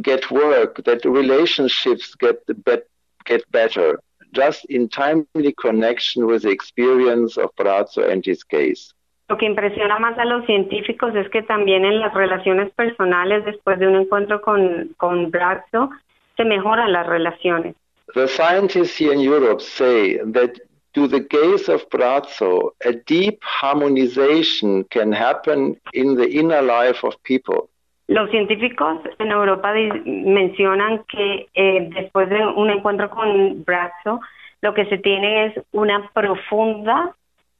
get 0.00 0.30
work, 0.30 0.82
that 0.84 1.04
relationships 1.04 2.14
get 2.14 2.38
bet- 2.64 2.88
get 3.26 3.42
better, 3.50 4.00
just 4.36 4.64
in 4.68 4.88
timely 4.88 5.52
connection 5.66 6.26
with 6.26 6.42
the 6.42 6.50
experience 6.50 7.32
of 7.38 7.50
Brazzo 7.56 8.02
and 8.10 8.24
his 8.24 8.44
case. 8.44 8.92
Lo 9.28 9.36
que 9.36 9.46
impresiona 9.46 9.98
más 9.98 10.16
a 10.18 10.24
los 10.24 10.46
científicos 10.46 11.14
es 11.16 11.28
que 11.30 11.42
también 11.42 11.84
en 11.84 11.98
las 11.98 12.14
relaciones 12.14 12.70
personales, 12.74 13.44
después 13.44 13.78
de 13.80 13.88
un 13.88 13.96
encuentro 13.96 14.40
con, 14.40 14.94
con 14.98 15.30
Braxo, 15.32 15.90
se 16.36 16.44
mejoran 16.44 16.92
las 16.92 17.06
relaciones. 17.06 17.74
The 18.14 18.28
scientists 18.28 18.96
here 18.96 19.12
in 19.12 19.20
Europe 19.20 19.60
say 19.60 20.18
that 20.32 20.60
to 20.94 21.08
the 21.08 21.20
gaze 21.20 21.68
of 21.68 21.88
Brazzo, 21.90 22.70
a 22.84 22.92
deep 22.92 23.40
harmonization 23.42 24.84
can 24.84 25.12
happen 25.12 25.76
in 25.92 26.14
the 26.14 26.28
inner 26.28 26.62
life 26.62 27.04
of 27.04 27.20
people. 27.24 27.68
Los 28.08 28.30
científicos 28.30 29.00
en 29.18 29.30
Europa 29.32 29.72
mencionan 30.04 31.04
que 31.08 31.48
eh, 31.54 31.88
después 31.92 32.28
de 32.28 32.46
un 32.46 32.70
encuentro 32.70 33.10
con 33.10 33.64
Braxo, 33.64 34.20
lo 34.62 34.74
que 34.74 34.86
se 34.86 34.98
tiene 34.98 35.46
es 35.46 35.60
una 35.72 36.08
profunda 36.12 37.14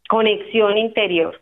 conexión 0.08 0.78
interior 0.78 1.40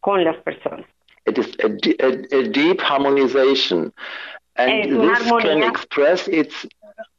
con 0.00 0.24
las 0.24 0.36
personas. 0.38 0.84
It 1.26 1.38
is 1.38 1.56
a, 1.62 1.68
a, 2.04 2.40
a 2.40 2.42
deep 2.48 2.80
harmonization, 2.80 3.92
and 4.56 4.84
this 4.84 5.28
can 5.28 5.38
armonía. 5.38 5.68
express 5.68 6.26
its 6.28 6.66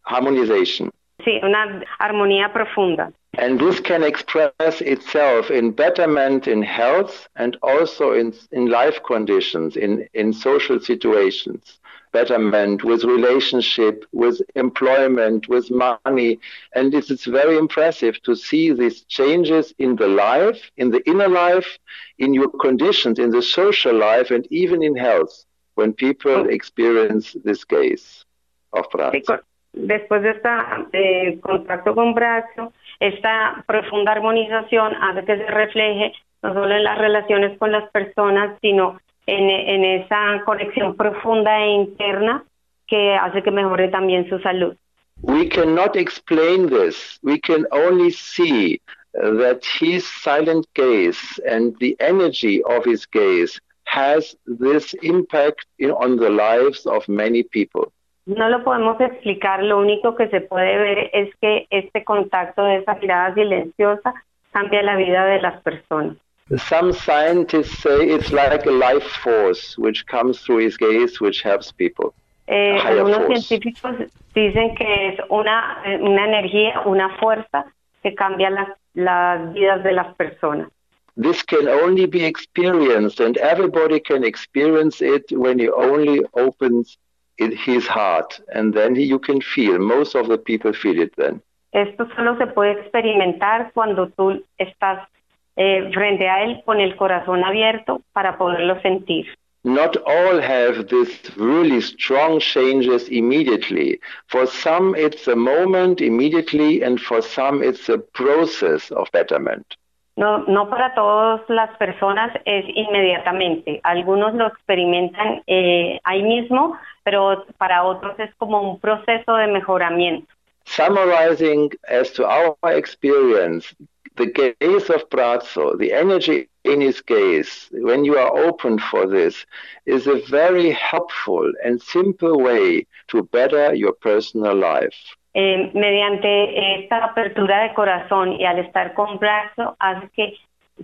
harmonization. 0.03 0.91
Sí, 1.23 1.39
una 1.43 1.83
armonía 1.99 2.51
profunda. 2.51 3.11
And 3.37 3.59
this 3.59 3.79
can 3.79 4.03
express 4.03 4.81
itself 4.81 5.49
in 5.49 5.71
betterment 5.71 6.47
in 6.47 6.61
health 6.61 7.29
and 7.37 7.57
also 7.63 8.11
in, 8.11 8.33
in 8.51 8.67
life 8.67 8.99
conditions, 9.03 9.77
in, 9.77 10.07
in 10.13 10.33
social 10.33 10.79
situations. 10.79 11.79
Betterment 12.11 12.83
with 12.83 13.05
relationship, 13.05 14.03
with 14.11 14.41
employment, 14.55 15.47
with 15.47 15.71
money. 15.71 16.39
And 16.75 16.93
it 16.93 17.09
is 17.09 17.23
very 17.23 17.57
impressive 17.57 18.21
to 18.23 18.35
see 18.35 18.73
these 18.73 19.03
changes 19.05 19.73
in 19.77 19.95
the 19.95 20.09
life, 20.09 20.69
in 20.75 20.91
the 20.91 21.01
inner 21.09 21.29
life, 21.29 21.79
in 22.17 22.33
your 22.33 22.49
conditions, 22.49 23.17
in 23.17 23.29
the 23.31 23.41
social 23.41 23.95
life, 23.97 24.29
and 24.29 24.45
even 24.51 24.83
in 24.83 24.95
health 24.97 25.45
when 25.75 25.93
people 25.93 26.49
experience 26.49 27.37
this 27.45 27.63
gaze 27.63 28.25
of 28.73 28.89
con- 28.89 29.41
después 29.73 30.21
de 30.21 30.31
este 30.31 30.49
eh, 30.93 31.39
contacto 31.41 31.95
con 31.95 32.13
Braxo, 32.13 32.73
esta 33.01 33.63
profunda 33.67 34.11
armonización 34.11 34.93
hace 35.01 35.25
que 35.25 35.37
se 35.37 35.47
refleje 35.47 36.13
no 36.43 36.53
solo 36.53 36.73
en 36.73 36.83
las 36.83 36.97
relaciones 36.97 37.57
con 37.57 37.71
las 37.71 37.89
personas, 37.91 38.57
sino 38.61 38.99
en, 39.25 39.49
en 39.49 39.83
esa 39.83 40.41
conexión 40.45 40.95
profunda 40.95 41.59
e 41.59 41.69
interna 41.71 42.43
que 42.87 43.15
hace 43.15 43.41
que 43.41 43.51
mejore 43.51 43.89
también 43.89 44.29
su 44.29 44.39
salud. 44.39 44.75
We 45.23 45.47
cannot 45.49 45.95
explain 45.95 46.69
this. 46.69 47.19
We 47.21 47.39
can 47.39 47.65
only 47.71 48.11
see 48.11 48.81
uh, 49.15 49.31
that 49.37 49.63
his 49.79 50.05
silent 50.05 50.67
gaze 50.73 51.19
and 51.47 51.75
the 51.79 51.95
energy 51.99 52.61
of 52.63 52.85
his 52.85 53.05
gaze 53.05 53.59
has 53.85 54.35
this 54.45 54.93
impact 55.01 55.65
on 55.81 56.17
the 56.17 56.29
lives 56.29 56.85
of 56.85 57.07
many 57.07 57.43
people. 57.43 57.91
No 58.25 58.49
lo 58.49 58.63
podemos 58.63 58.99
explicar, 59.01 59.63
lo 59.63 59.79
único 59.79 60.15
que 60.15 60.27
se 60.29 60.41
puede 60.41 60.77
ver 60.77 61.09
es 61.13 61.33
que 61.41 61.67
este 61.69 62.03
contacto 62.03 62.63
de 62.63 62.77
esa 62.77 62.95
mirada 62.95 63.33
silenciosa 63.33 64.13
cambia 64.51 64.83
la 64.83 64.95
vida 64.95 65.25
de 65.25 65.41
las 65.41 65.61
personas. 65.63 66.17
Some 66.57 66.91
scientists 66.91 67.79
say 67.79 68.13
it's 68.13 68.31
like 68.31 68.67
a 68.67 68.71
life 68.71 69.07
force 69.23 69.77
which 69.77 70.05
comes 70.05 70.41
through 70.41 70.65
his 70.65 70.77
gaze, 70.77 71.21
which 71.21 71.41
helps 71.43 71.71
people. 71.71 72.13
Eh, 72.47 72.77
algunos 72.83 73.25
force. 73.25 73.47
científicos 73.47 73.95
dicen 74.35 74.75
que 74.75 75.09
es 75.09 75.19
una, 75.29 75.81
eh, 75.85 75.97
una 76.01 76.25
energía, 76.25 76.81
una 76.85 77.17
fuerza 77.17 77.65
que 78.03 78.13
cambia 78.15 78.49
las, 78.49 78.67
las 78.93 79.53
vidas 79.53 79.83
de 79.83 79.93
las 79.93 80.13
personas. 80.15 80.67
This 81.15 81.43
can 81.43 81.67
only 81.67 82.05
be 82.05 82.25
experienced, 82.25 83.19
and 83.19 83.37
everybody 83.37 83.99
can 83.99 84.23
experience 84.23 85.01
it 85.01 85.31
when 85.31 85.59
he 85.59 85.69
only 85.69 86.21
opens 86.33 86.97
it, 87.41 87.57
his 87.57 87.87
heart, 87.87 88.39
and 88.53 88.73
then 88.73 88.95
you 88.95 89.19
can 89.19 89.41
feel. 89.41 89.79
Most 89.79 90.15
of 90.15 90.27
the 90.27 90.37
people 90.37 90.73
feel 90.73 90.99
it 90.99 91.13
then. 91.17 91.41
Esto 91.73 92.07
solo 92.15 92.37
se 92.37 92.47
puede 92.47 92.73
experimentar 92.81 93.71
cuando 93.73 94.09
tú 94.09 94.43
estás 94.57 95.07
eh, 95.55 95.89
frente 95.93 96.27
a 96.27 96.43
él 96.43 96.61
con 96.65 96.79
el 96.79 96.95
corazón 96.95 97.43
abierto 97.43 98.01
para 98.13 98.37
poderlo 98.37 98.81
sentir. 98.81 99.25
Not 99.63 99.95
all 100.07 100.41
have 100.41 100.87
this 100.87 101.37
really 101.37 101.81
strong 101.81 102.39
changes 102.39 103.07
immediately. 103.09 103.99
For 104.27 104.47
some, 104.47 104.95
it's 104.95 105.27
a 105.27 105.35
moment 105.35 106.01
immediately, 106.01 106.81
and 106.81 106.99
for 106.99 107.21
some, 107.21 107.61
it's 107.61 107.87
a 107.87 107.99
process 107.99 108.89
of 108.91 109.07
betterment. 109.11 109.77
No, 110.15 110.39
no 110.39 110.69
para 110.69 110.93
todas 110.93 111.41
las 111.47 111.75
personas 111.77 112.31
es 112.45 112.65
inmediatamente. 112.67 113.79
Algunos 113.83 114.33
lo 114.33 114.47
experimentan 114.47 115.41
eh, 115.47 115.99
ahí 116.03 116.21
mismo, 116.21 116.77
pero 117.03 117.45
para 117.57 117.83
otros 117.83 118.19
es 118.19 118.33
como 118.35 118.61
un 118.61 118.79
proceso 118.79 119.35
de 119.35 119.47
mejoramiento. 119.47 120.27
Summarizing 120.65 121.71
as 121.87 122.11
to 122.13 122.25
our 122.25 122.55
experience, 122.63 123.73
the 124.17 124.27
gaze 124.27 124.89
of 124.89 125.09
Brazzo, 125.09 125.77
the 125.77 125.93
energy 125.93 126.47
in 126.63 126.81
his 126.81 127.01
gaze, 127.01 127.69
when 127.71 128.05
you 128.05 128.17
are 128.17 128.37
open 128.37 128.77
for 128.77 129.07
this, 129.07 129.45
is 129.85 130.07
a 130.07 130.21
very 130.29 130.71
helpful 130.71 131.51
and 131.63 131.81
simple 131.81 132.37
way 132.39 132.85
to 133.07 133.23
better 133.23 133.73
your 133.73 133.93
personal 133.93 134.55
life. 134.55 135.15
Eh, 135.33 135.71
mediante 135.73 136.81
esta 136.81 137.05
apertura 137.05 137.63
de 137.63 137.73
corazón 137.73 138.33
y 138.33 138.43
al 138.43 138.59
estar 138.59 138.93
con 138.93 139.17
Braxo 139.17 139.77
hace 139.79 140.09
que 140.09 140.33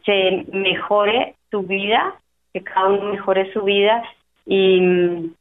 se 0.05 0.45
mejore 0.53 1.35
su 1.51 1.63
vida, 1.63 2.15
que 2.53 2.63
cada 2.63 2.87
uno 2.87 3.11
mejore 3.11 3.51
su 3.51 3.63
vida 3.63 4.03
y 4.45 4.79
mm, 4.79 5.33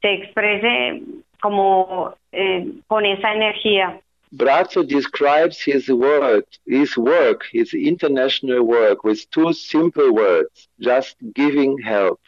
se 0.00 0.12
exprese 0.14 1.02
como 1.40 2.14
eh, 2.32 2.66
con 2.86 3.04
esa 3.04 3.34
energía. 3.34 4.00
Brazzo 4.32 4.82
describes 4.82 5.66
his 5.66 5.88
work, 5.88 6.46
his 6.66 6.96
work, 6.96 7.44
his 7.52 7.72
international 7.74 8.60
work 8.62 9.04
with 9.04 9.18
two 9.30 9.52
simple 9.52 10.10
words, 10.10 10.68
just 10.80 11.16
giving 11.34 11.76
help. 11.78 12.18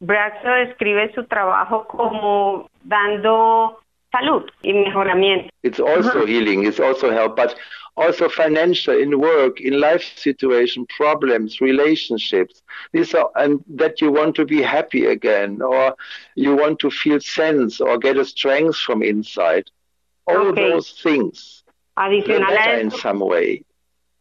Braxo 0.00 0.48
describe 0.48 1.12
su 1.14 1.24
trabajo 1.24 1.86
como 1.86 2.68
dando 2.82 3.78
salud 4.12 4.44
y 4.62 4.72
mejoramiento. 4.72 5.48
It's 5.62 5.80
also 5.80 6.24
healing, 6.26 6.64
it's 6.66 6.80
also 6.80 7.10
help, 7.10 7.36
but 7.36 7.54
also 7.96 8.28
financial 8.28 8.94
in 8.96 9.18
work, 9.18 9.60
in 9.60 9.80
life 9.80 10.02
situation, 10.16 10.86
problems, 10.96 11.60
relationships. 11.60 12.62
These 12.92 13.14
are 13.14 13.30
and 13.36 13.60
that 13.76 14.00
you 14.00 14.10
want 14.12 14.34
to 14.36 14.44
be 14.44 14.62
happy 14.62 15.06
again, 15.06 15.60
or 15.62 15.94
you 16.34 16.54
want 16.56 16.78
to 16.80 16.90
feel 16.90 17.20
sense 17.20 17.80
or 17.80 17.98
get 17.98 18.16
a 18.18 18.24
strength 18.24 18.76
from 18.78 19.02
inside. 19.02 19.70
All 20.26 20.48
Okay. 20.50 20.70
those 20.70 20.90
things 21.02 21.64
Adicional 21.96 22.50
a 22.50 22.54
matter 22.54 22.74
in 22.78 22.88
eso, 22.88 22.98
some 22.98 23.20
way. 23.20 23.64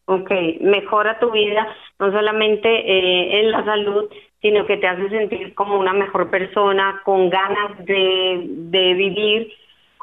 ok, 0.06 0.32
mejora 0.62 1.20
tu 1.20 1.32
vida 1.32 1.68
no 2.00 2.12
solamente 2.12 2.68
eh, 2.70 3.40
en 3.42 3.52
la 3.52 3.64
salud, 3.66 4.10
sino 4.42 4.66
que 4.66 4.78
te 4.78 4.88
hace 4.88 5.10
sentir 5.10 5.54
como 5.56 5.80
una 5.80 5.94
mejor 5.94 6.30
persona, 6.30 7.02
con 7.04 7.30
ganas 7.30 7.78
de, 7.86 8.44
de 8.48 8.94
vivir, 8.94 9.52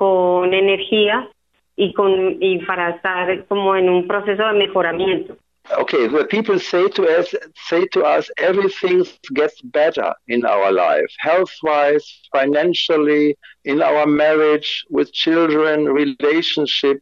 con 0.02 0.52
energía 0.52 1.30
y 1.76 1.92
con 1.92 2.42
y 2.42 2.58
para 2.66 2.90
estar 2.90 3.46
como 3.46 3.76
en 3.76 3.88
un 3.88 4.08
proceso 4.08 4.44
de 4.48 4.54
mejoramiento. 4.54 5.36
Okay, 5.78 6.08
the 6.08 6.24
people 6.24 6.58
say 6.58 6.88
to 6.88 7.04
us, 7.04 7.32
say 7.68 7.86
to 7.92 8.02
us, 8.02 8.28
everything 8.36 9.04
gets 9.32 9.62
better 9.62 10.12
in 10.26 10.44
our 10.44 10.72
life, 10.72 11.06
health-wise, 11.20 12.04
financially, 12.32 13.36
in 13.64 13.80
our 13.80 14.04
marriage, 14.04 14.84
with 14.90 15.12
children, 15.12 15.84
relationship, 15.84 17.00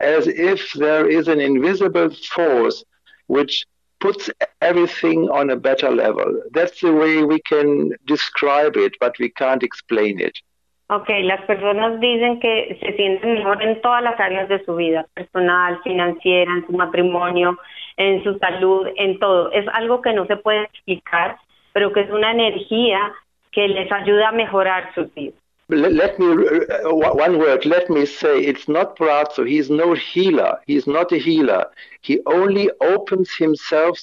as 0.00 0.26
if 0.26 0.70
there 0.74 1.08
is 1.08 1.28
an 1.28 1.40
invisible 1.40 2.10
force 2.34 2.84
which 3.26 3.64
puts 4.00 4.28
everything 4.60 5.30
on 5.30 5.48
a 5.48 5.56
better 5.56 5.90
level. 5.90 6.42
That's 6.52 6.78
the 6.82 6.92
way 6.92 7.24
we 7.24 7.40
can 7.40 7.92
describe 8.06 8.76
it, 8.76 8.92
but 9.00 9.18
we 9.18 9.30
can't 9.30 9.62
explain 9.62 10.20
it. 10.20 10.36
Ok, 10.88 11.08
las 11.22 11.40
personas 11.46 11.98
dicen 11.98 12.40
que 12.40 12.78
se 12.80 12.94
sienten 12.94 13.34
mejor 13.34 13.62
en 13.62 13.80
todas 13.80 14.02
las 14.02 14.20
áreas 14.20 14.48
de 14.50 14.62
su 14.64 14.76
vida, 14.76 15.06
personal, 15.14 15.80
financiera, 15.82 16.52
en 16.52 16.66
su 16.66 16.72
matrimonio, 16.72 17.58
en 17.96 18.22
su 18.22 18.36
salud, 18.38 18.88
en 18.96 19.18
todo. 19.18 19.50
Es 19.52 19.66
algo 19.72 20.02
que 20.02 20.12
no 20.12 20.26
se 20.26 20.36
puede 20.36 20.64
explicar, 20.64 21.38
pero 21.72 21.90
que 21.92 22.00
es 22.00 22.10
una 22.10 22.32
energía 22.32 23.14
que 23.50 23.66
les 23.66 23.90
ayuda 23.90 24.28
a 24.28 24.32
mejorar 24.32 24.94
sus 24.94 25.12
vidas. 25.14 25.38
Let, 25.68 26.18
me, 26.18 26.26
uh, 26.26 26.94
one 26.94 27.38
word, 27.38 27.64
let 27.64 27.88
me 27.88 28.04
say, 28.04 28.40
it's 28.40 28.68
not 28.68 28.98
Brazzo. 28.98 29.48
He's 29.48 29.70
no 29.70 29.94
healer. 29.94 30.58
He's 30.66 30.86
not 30.86 31.10
a 31.12 31.16
healer. 31.16 31.64
He 32.02 32.20
only 32.26 32.70
opens 32.82 33.34
himself 33.34 33.98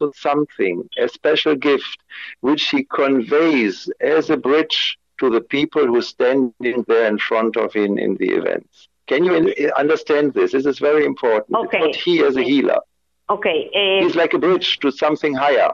to 0.00 0.10
something, 0.16 0.88
a 0.98 1.08
special 1.08 1.54
gift, 1.54 1.98
which 2.40 2.68
he 2.70 2.82
conveys 2.82 3.88
as 4.00 4.28
a 4.30 4.36
bridge 4.36 4.98
to 5.18 5.30
the 5.30 5.40
people 5.40 5.86
who 5.86 6.00
standing 6.02 6.84
there 6.86 7.06
in 7.06 7.18
front 7.18 7.56
of 7.56 7.72
him 7.72 7.98
in 7.98 8.16
the 8.16 8.30
events. 8.30 8.88
Can 9.06 9.24
you 9.24 9.54
understand 9.76 10.32
this? 10.34 10.52
This 10.52 10.66
is 10.66 10.78
very 10.78 11.04
important. 11.04 11.56
Okay. 11.56 11.78
It's 11.78 11.86
not 11.86 11.96
he 11.96 12.22
as 12.22 12.36
a 12.36 12.42
healer. 12.42 12.80
Ok, 13.28 13.46
eh, 13.46 14.00
He's 14.02 14.16
like 14.16 14.34
a 14.34 14.38
bridge 14.38 14.78
to 14.80 14.90
something 14.90 15.34
higher. 15.34 15.70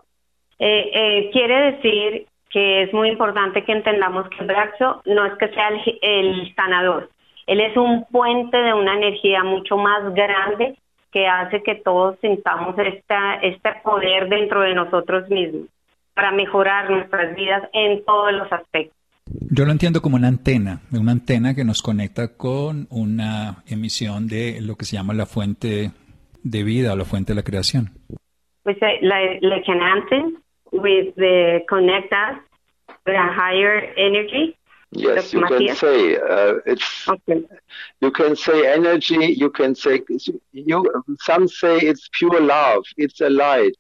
eh, 0.60 0.90
eh, 0.92 1.30
quiere 1.32 1.72
decir 1.72 2.26
que 2.50 2.82
es 2.82 2.92
muy 2.92 3.08
importante 3.08 3.64
que 3.64 3.72
entendamos 3.72 4.28
que 4.28 4.44
Braxo 4.44 5.02
no 5.06 5.24
es 5.24 5.34
que 5.38 5.48
sea 5.48 5.68
el, 5.68 5.98
el 6.02 6.54
sanador, 6.54 7.08
él 7.46 7.60
es 7.60 7.76
un 7.76 8.04
puente 8.04 8.56
de 8.56 8.74
una 8.74 8.94
energía 8.94 9.42
mucho 9.42 9.76
más 9.76 10.14
grande 10.14 10.76
que 11.10 11.26
hace 11.26 11.62
que 11.62 11.76
todos 11.76 12.16
sintamos 12.20 12.78
esta, 12.78 13.34
este 13.36 13.72
poder 13.82 14.28
dentro 14.28 14.60
de 14.60 14.74
nosotros 14.74 15.28
mismos 15.30 15.68
para 16.14 16.30
mejorar 16.30 16.90
nuestras 16.90 17.34
vidas 17.34 17.68
en 17.72 18.04
todos 18.04 18.32
los 18.32 18.52
aspectos. 18.52 18.96
Yo 19.50 19.64
lo 19.64 19.72
entiendo 19.72 20.02
como 20.02 20.16
una 20.16 20.28
antena, 20.28 20.80
una 20.92 21.12
antena 21.12 21.54
que 21.54 21.64
nos 21.64 21.82
conecta 21.82 22.36
con 22.36 22.86
una 22.90 23.62
emisión 23.66 24.26
de 24.26 24.60
lo 24.60 24.76
que 24.76 24.84
se 24.84 24.96
llama 24.96 25.14
la 25.14 25.26
fuente 25.26 25.92
de 26.42 26.64
vida 26.64 26.92
o 26.92 26.96
la 26.96 27.04
fuente 27.04 27.32
de 27.32 27.36
la 27.36 27.42
creación. 27.42 27.90
Pues, 28.62 28.76
eh, 28.82 28.98
like, 29.02 29.40
like 29.42 29.70
an 29.70 29.80
antenne 29.80 30.36
with 30.72 31.14
the 31.16 31.64
connect 31.68 32.12
us 32.12 32.38
with 33.06 33.14
a 33.14 33.32
higher 33.32 33.92
energy. 33.96 34.56
Yes, 34.92 35.32
you 35.32 35.46
can 35.46 35.76
say 35.76 36.16
uh, 36.16 36.54
it's. 36.66 37.08
Okay. 37.08 37.46
You 38.00 38.10
can 38.10 38.34
say 38.34 38.66
energy. 38.66 39.34
You 39.38 39.50
can 39.50 39.76
say 39.76 40.02
you. 40.52 40.84
Some 41.20 41.46
say 41.46 41.78
it's 41.78 42.08
pure 42.18 42.40
love. 42.40 42.82
It's 42.96 43.20
a 43.20 43.30
light. 43.30 43.76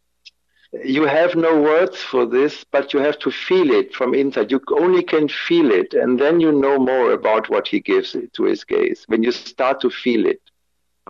You 0.72 1.04
have 1.04 1.34
no 1.34 1.60
words 1.60 2.00
for 2.00 2.26
this, 2.26 2.64
but 2.70 2.92
you 2.92 3.00
have 3.00 3.18
to 3.20 3.30
feel 3.30 3.70
it 3.70 3.92
from 3.92 4.14
inside. 4.14 4.52
You 4.52 4.60
only 4.78 5.02
can 5.02 5.28
feel 5.28 5.72
it, 5.72 5.94
and 5.94 6.18
then 6.18 6.38
you 6.38 6.52
know 6.52 6.78
more 6.78 7.12
about 7.12 7.50
what 7.50 7.66
he 7.66 7.80
gives 7.80 8.12
to 8.12 8.44
his 8.44 8.62
gaze. 8.62 9.04
When 9.08 9.24
you 9.24 9.32
start 9.32 9.80
to 9.80 9.90
feel 9.90 10.26
it. 10.26 10.40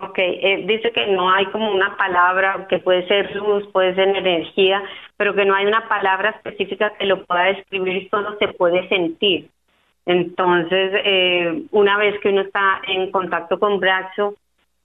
Ok, 0.02 0.18
eh, 0.18 0.64
dice 0.66 0.92
que 0.92 1.08
no 1.08 1.30
hay 1.30 1.44
como 1.46 1.70
una 1.72 1.94
palabra 1.98 2.66
que 2.70 2.78
puede 2.78 3.06
ser 3.06 3.36
luz, 3.36 3.66
puede 3.70 3.94
ser 3.94 4.08
energía, 4.16 4.82
pero 5.18 5.34
que 5.34 5.44
no 5.44 5.54
hay 5.54 5.66
una 5.66 5.86
palabra 5.88 6.30
específica 6.30 6.94
que 6.98 7.04
lo 7.04 7.26
pueda 7.26 7.44
describir, 7.52 8.08
solo 8.10 8.38
se 8.38 8.48
puede 8.48 8.88
sentir. 8.88 9.50
Entonces, 10.06 10.92
eh, 11.04 11.64
una 11.72 11.98
vez 11.98 12.18
que 12.22 12.30
uno 12.30 12.40
está 12.40 12.80
en 12.88 13.10
contacto 13.10 13.58
con 13.58 13.78
Braxo, 13.78 14.36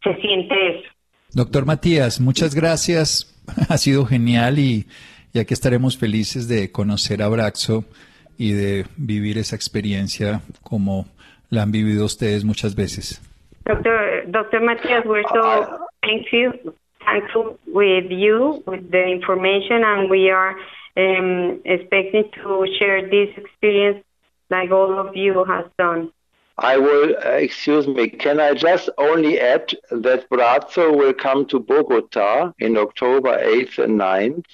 se 0.04 0.16
siente 0.18 0.80
eso. 0.80 0.90
Doctor 1.32 1.66
Matías, 1.66 2.20
muchas 2.20 2.54
gracias. 2.54 3.35
Ha 3.70 3.78
sido 3.78 4.06
genial 4.06 4.60
y 4.60 4.88
ya 5.34 5.46
que 5.46 5.54
estaremos 5.54 5.98
felices 5.98 6.48
de 6.48 6.72
conocer 6.72 7.22
a 7.22 7.28
Braxo 7.28 7.84
y 8.38 8.52
de 8.54 8.86
vivir 8.98 9.38
esa 9.38 9.56
experiencia 9.56 10.42
como 10.64 11.06
la 11.50 11.64
han 11.64 11.72
vivido 11.72 12.06
ustedes 12.06 12.44
muchas 12.44 12.76
veces. 12.76 13.22
Doctor, 13.66 14.24
Dr. 14.28 14.62
Matthias, 14.62 15.06
we're 15.06 15.24
so 15.34 15.88
thankful, 17.06 17.58
with 17.68 18.10
you, 18.10 18.64
with 18.68 18.92
the 18.92 19.04
information, 19.08 19.84
and 19.84 20.10
we 20.10 20.30
are 20.30 20.56
um, 20.98 21.62
expecting 21.66 22.30
to 22.44 22.66
share 22.78 23.10
this 23.10 23.30
experience 23.38 24.04
like 24.50 24.72
all 24.72 25.00
of 25.00 25.16
you 25.16 25.44
have 25.46 25.70
done. 25.78 26.12
I 26.58 26.78
will, 26.78 27.16
uh, 27.18 27.32
excuse 27.32 27.86
me, 27.86 28.08
can 28.08 28.40
I 28.40 28.54
just 28.54 28.90
only 28.98 29.42
add 29.42 29.74
that 29.92 30.30
Brazzo 30.30 30.96
will 30.96 31.14
come 31.14 31.46
to 31.48 31.60
Bogota 31.60 32.54
in 32.60 32.78
October 32.78 33.38
8th 33.38 33.78
and 33.84 34.00
9th, 34.00 34.46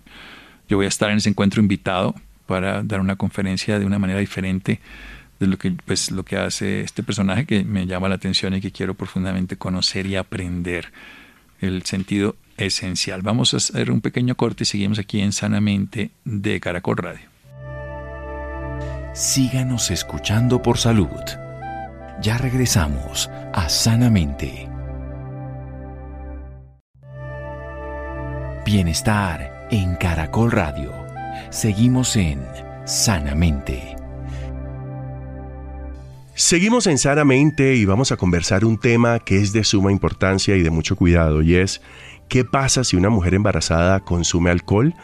Yo 0.68 0.78
voy 0.78 0.86
a 0.86 0.90
estar 0.90 1.10
en 1.10 1.18
ese 1.18 1.30
encuentro 1.30 1.60
invitado 1.60 2.14
para 2.46 2.84
dar 2.84 3.02
una 3.02 3.16
conferencia 3.16 3.80
de 3.80 3.88
una 3.88 3.98
manera 3.98 4.20
diferente 4.20 4.80
de 5.40 5.48
lo 5.48 5.58
que, 5.58 5.72
pues, 5.72 6.12
lo 6.12 6.24
que 6.24 6.38
hace 6.38 6.82
este 6.82 7.04
personaje 7.04 7.46
que 7.46 7.64
me 7.64 7.86
llama 7.88 8.10
la 8.10 8.16
atención 8.16 8.54
y 8.54 8.62
que 8.62 8.72
quiero 8.72 8.94
profundamente 8.94 9.58
conocer 9.58 10.06
y 10.06 10.16
aprender 10.16 10.92
el 11.62 11.84
sentido 11.84 12.36
esencial. 12.58 13.22
Vamos 13.22 13.54
a 13.54 13.58
hacer 13.58 13.92
un 13.92 14.02
pequeño 14.02 14.36
corte 14.36 14.64
y 14.64 14.66
seguimos 14.66 15.00
aquí 15.00 15.22
en 15.22 15.32
Sanamente 15.32 16.12
de 16.26 16.60
Caracol 16.60 16.98
Radio. 16.98 17.30
Síganos 19.14 19.92
escuchando 19.92 20.62
por 20.62 20.78
salud. 20.78 21.10
Ya 22.22 22.38
regresamos 22.38 23.30
a 23.54 23.70
Sanamente. 23.70 24.70
Bienestar 28.66 29.68
en 29.72 29.96
Caracol 29.96 30.52
Radio. 30.52 30.94
Seguimos 31.50 32.16
en 32.16 32.46
Sanamente. 32.86 33.99
Seguimos 36.40 36.88
en 36.88 36.98
Sanamente 36.98 37.76
y 37.76 37.84
vamos 37.84 38.14
a 38.14 38.16
conversar 38.16 38.64
un 38.64 38.78
tema 38.78 39.20
que 39.20 39.42
es 39.42 39.52
de 39.52 39.66
suma 39.66 39.92
importancia 39.92 40.56
y 40.56 40.64
de 40.64 40.70
mucho 40.70 40.96
cuidado 40.96 41.42
y 41.42 41.56
es 41.56 41.82
¿qué 42.30 42.46
pasa 42.46 42.86
si 42.86 42.96
una 42.96 43.10
mujer 43.10 43.34
embarazada 43.34 44.00
consume 44.00 44.50
alcohol? 44.50 44.96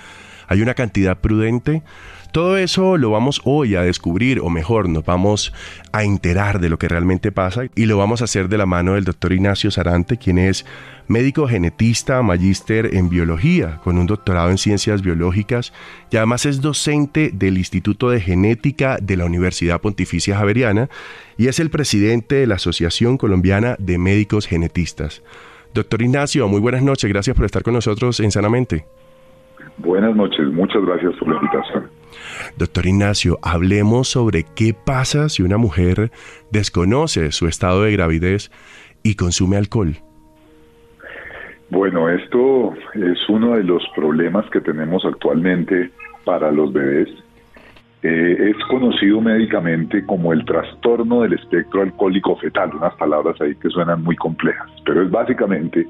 ¿Hay 0.47 0.61
una 0.61 0.73
cantidad 0.73 1.17
prudente? 1.17 1.83
Todo 2.35 2.57
eso 2.57 2.97
lo 2.97 3.11
vamos 3.11 3.39
hoy 3.45 3.75
a 3.75 3.81
descubrir, 3.81 4.41
o 4.41 4.49
mejor, 4.49 4.89
nos 4.89 5.05
vamos 5.05 5.53
a 5.93 6.03
enterar 6.03 6.59
de 6.59 6.67
lo 6.67 6.77
que 6.77 6.89
realmente 6.89 7.31
pasa 7.31 7.61
y 7.75 7.85
lo 7.85 7.97
vamos 7.97 8.19
a 8.19 8.25
hacer 8.25 8.49
de 8.49 8.57
la 8.57 8.65
mano 8.65 8.95
del 8.95 9.05
doctor 9.05 9.31
Ignacio 9.31 9.71
Sarante, 9.71 10.17
quien 10.17 10.37
es 10.37 10.65
médico 11.07 11.47
genetista, 11.47 12.21
magíster 12.23 12.93
en 12.93 13.07
biología, 13.07 13.79
con 13.85 13.97
un 13.97 14.05
doctorado 14.05 14.49
en 14.51 14.57
ciencias 14.57 15.01
biológicas 15.01 15.71
y 16.11 16.17
además 16.17 16.45
es 16.45 16.59
docente 16.59 17.31
del 17.33 17.57
Instituto 17.57 18.09
de 18.09 18.19
Genética 18.19 18.97
de 19.01 19.15
la 19.15 19.23
Universidad 19.23 19.79
Pontificia 19.79 20.35
Javeriana 20.35 20.89
y 21.37 21.47
es 21.47 21.61
el 21.61 21.69
presidente 21.69 22.35
de 22.35 22.47
la 22.47 22.55
Asociación 22.55 23.17
Colombiana 23.17 23.77
de 23.79 23.97
Médicos 23.97 24.45
Genetistas. 24.45 25.21
Doctor 25.73 26.01
Ignacio, 26.01 26.49
muy 26.49 26.59
buenas 26.59 26.83
noches, 26.83 27.09
gracias 27.09 27.33
por 27.33 27.45
estar 27.45 27.63
con 27.63 27.75
nosotros 27.75 28.19
en 28.19 28.31
Sanamente. 28.31 28.83
Buenas 29.77 30.15
noches, 30.15 30.47
muchas 30.51 30.83
gracias 30.85 31.13
por 31.15 31.29
la 31.29 31.35
invitación. 31.35 31.85
Doctor 32.57 32.85
Ignacio, 32.85 33.37
hablemos 33.41 34.07
sobre 34.07 34.45
qué 34.55 34.73
pasa 34.73 35.29
si 35.29 35.43
una 35.43 35.57
mujer 35.57 36.11
desconoce 36.51 37.31
su 37.31 37.47
estado 37.47 37.83
de 37.83 37.91
gravidez 37.91 38.51
y 39.03 39.15
consume 39.15 39.57
alcohol. 39.57 39.97
Bueno, 41.69 42.09
esto 42.09 42.73
es 42.93 43.17
uno 43.27 43.55
de 43.55 43.63
los 43.63 43.83
problemas 43.95 44.49
que 44.51 44.61
tenemos 44.61 45.03
actualmente 45.03 45.91
para 46.23 46.51
los 46.51 46.71
bebés. 46.71 47.09
Eh, 48.03 48.51
es 48.51 48.65
conocido 48.67 49.19
médicamente 49.19 50.05
como 50.05 50.31
el 50.31 50.45
trastorno 50.45 51.21
del 51.21 51.33
espectro 51.33 51.81
alcohólico 51.81 52.37
fetal, 52.37 52.71
unas 52.75 52.93
palabras 52.95 53.41
ahí 53.41 53.55
que 53.55 53.69
suenan 53.69 54.03
muy 54.03 54.15
complejas, 54.15 54.69
pero 54.85 55.01
es 55.01 55.09
básicamente 55.09 55.87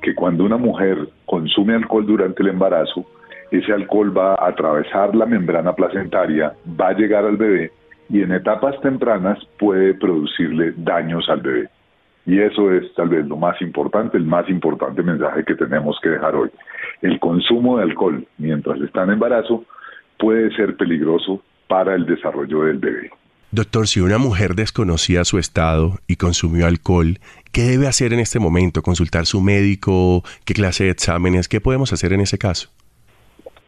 que 0.00 0.14
cuando 0.14 0.44
una 0.44 0.56
mujer 0.56 1.08
consume 1.26 1.74
alcohol 1.74 2.06
durante 2.06 2.42
el 2.42 2.48
embarazo, 2.48 3.04
ese 3.50 3.72
alcohol 3.72 4.16
va 4.16 4.34
a 4.34 4.48
atravesar 4.48 5.14
la 5.14 5.26
membrana 5.26 5.72
placentaria, 5.72 6.54
va 6.80 6.88
a 6.88 6.92
llegar 6.92 7.24
al 7.24 7.36
bebé 7.36 7.72
y 8.10 8.22
en 8.22 8.32
etapas 8.32 8.80
tempranas 8.80 9.38
puede 9.58 9.94
producirle 9.94 10.72
daños 10.76 11.28
al 11.28 11.40
bebé. 11.40 11.68
Y 12.26 12.40
eso 12.40 12.70
es 12.72 12.92
tal 12.94 13.08
vez 13.08 13.26
lo 13.26 13.36
más 13.36 13.60
importante, 13.62 14.18
el 14.18 14.24
más 14.24 14.48
importante 14.50 15.02
mensaje 15.02 15.44
que 15.44 15.54
tenemos 15.54 15.98
que 16.02 16.10
dejar 16.10 16.34
hoy. 16.34 16.50
El 17.00 17.18
consumo 17.20 17.78
de 17.78 17.84
alcohol 17.84 18.26
mientras 18.36 18.80
está 18.80 19.04
en 19.04 19.12
embarazo 19.12 19.64
puede 20.18 20.54
ser 20.54 20.76
peligroso 20.76 21.42
para 21.68 21.94
el 21.94 22.04
desarrollo 22.04 22.64
del 22.64 22.78
bebé. 22.78 23.10
Doctor, 23.50 23.86
si 23.86 24.00
una 24.00 24.18
mujer 24.18 24.54
desconocía 24.54 25.24
su 25.24 25.38
estado 25.38 26.00
y 26.06 26.16
consumió 26.16 26.66
alcohol, 26.66 27.18
¿qué 27.50 27.62
debe 27.62 27.86
hacer 27.86 28.12
en 28.12 28.20
este 28.20 28.38
momento? 28.38 28.82
¿Consultar 28.82 29.24
su 29.24 29.40
médico? 29.40 30.22
¿Qué 30.44 30.52
clase 30.52 30.84
de 30.84 30.90
exámenes? 30.90 31.48
¿Qué 31.48 31.62
podemos 31.62 31.94
hacer 31.94 32.12
en 32.12 32.20
ese 32.20 32.36
caso? 32.36 32.68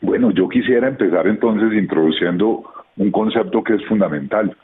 Bueno, 0.02 0.30
yo 0.30 0.48
quisiera 0.48 0.88
empezar 0.88 1.26
entonces 1.26 1.72
introduciendo 1.74 2.64
un 2.96 3.10
concepto 3.10 3.62
que 3.62 3.74
es 3.74 3.84
fundamental 3.84 4.56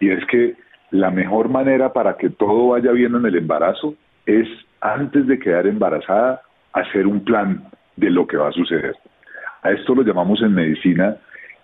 y 0.00 0.10
es 0.10 0.24
que 0.26 0.56
la 0.90 1.10
mejor 1.10 1.48
manera 1.48 1.92
para 1.92 2.16
que 2.16 2.30
todo 2.30 2.68
vaya 2.68 2.90
bien 2.90 3.14
en 3.14 3.24
el 3.24 3.36
embarazo 3.36 3.94
es 4.26 4.48
antes 4.80 5.26
de 5.28 5.38
quedar 5.38 5.66
embarazada 5.66 6.42
hacer 6.72 7.06
un 7.06 7.24
plan 7.24 7.62
de 7.96 8.10
lo 8.10 8.26
que 8.26 8.36
va 8.36 8.48
a 8.48 8.52
suceder. 8.52 8.96
A 9.62 9.70
esto 9.70 9.94
lo 9.94 10.02
llamamos 10.02 10.42
en 10.42 10.54
medicina 10.54 11.16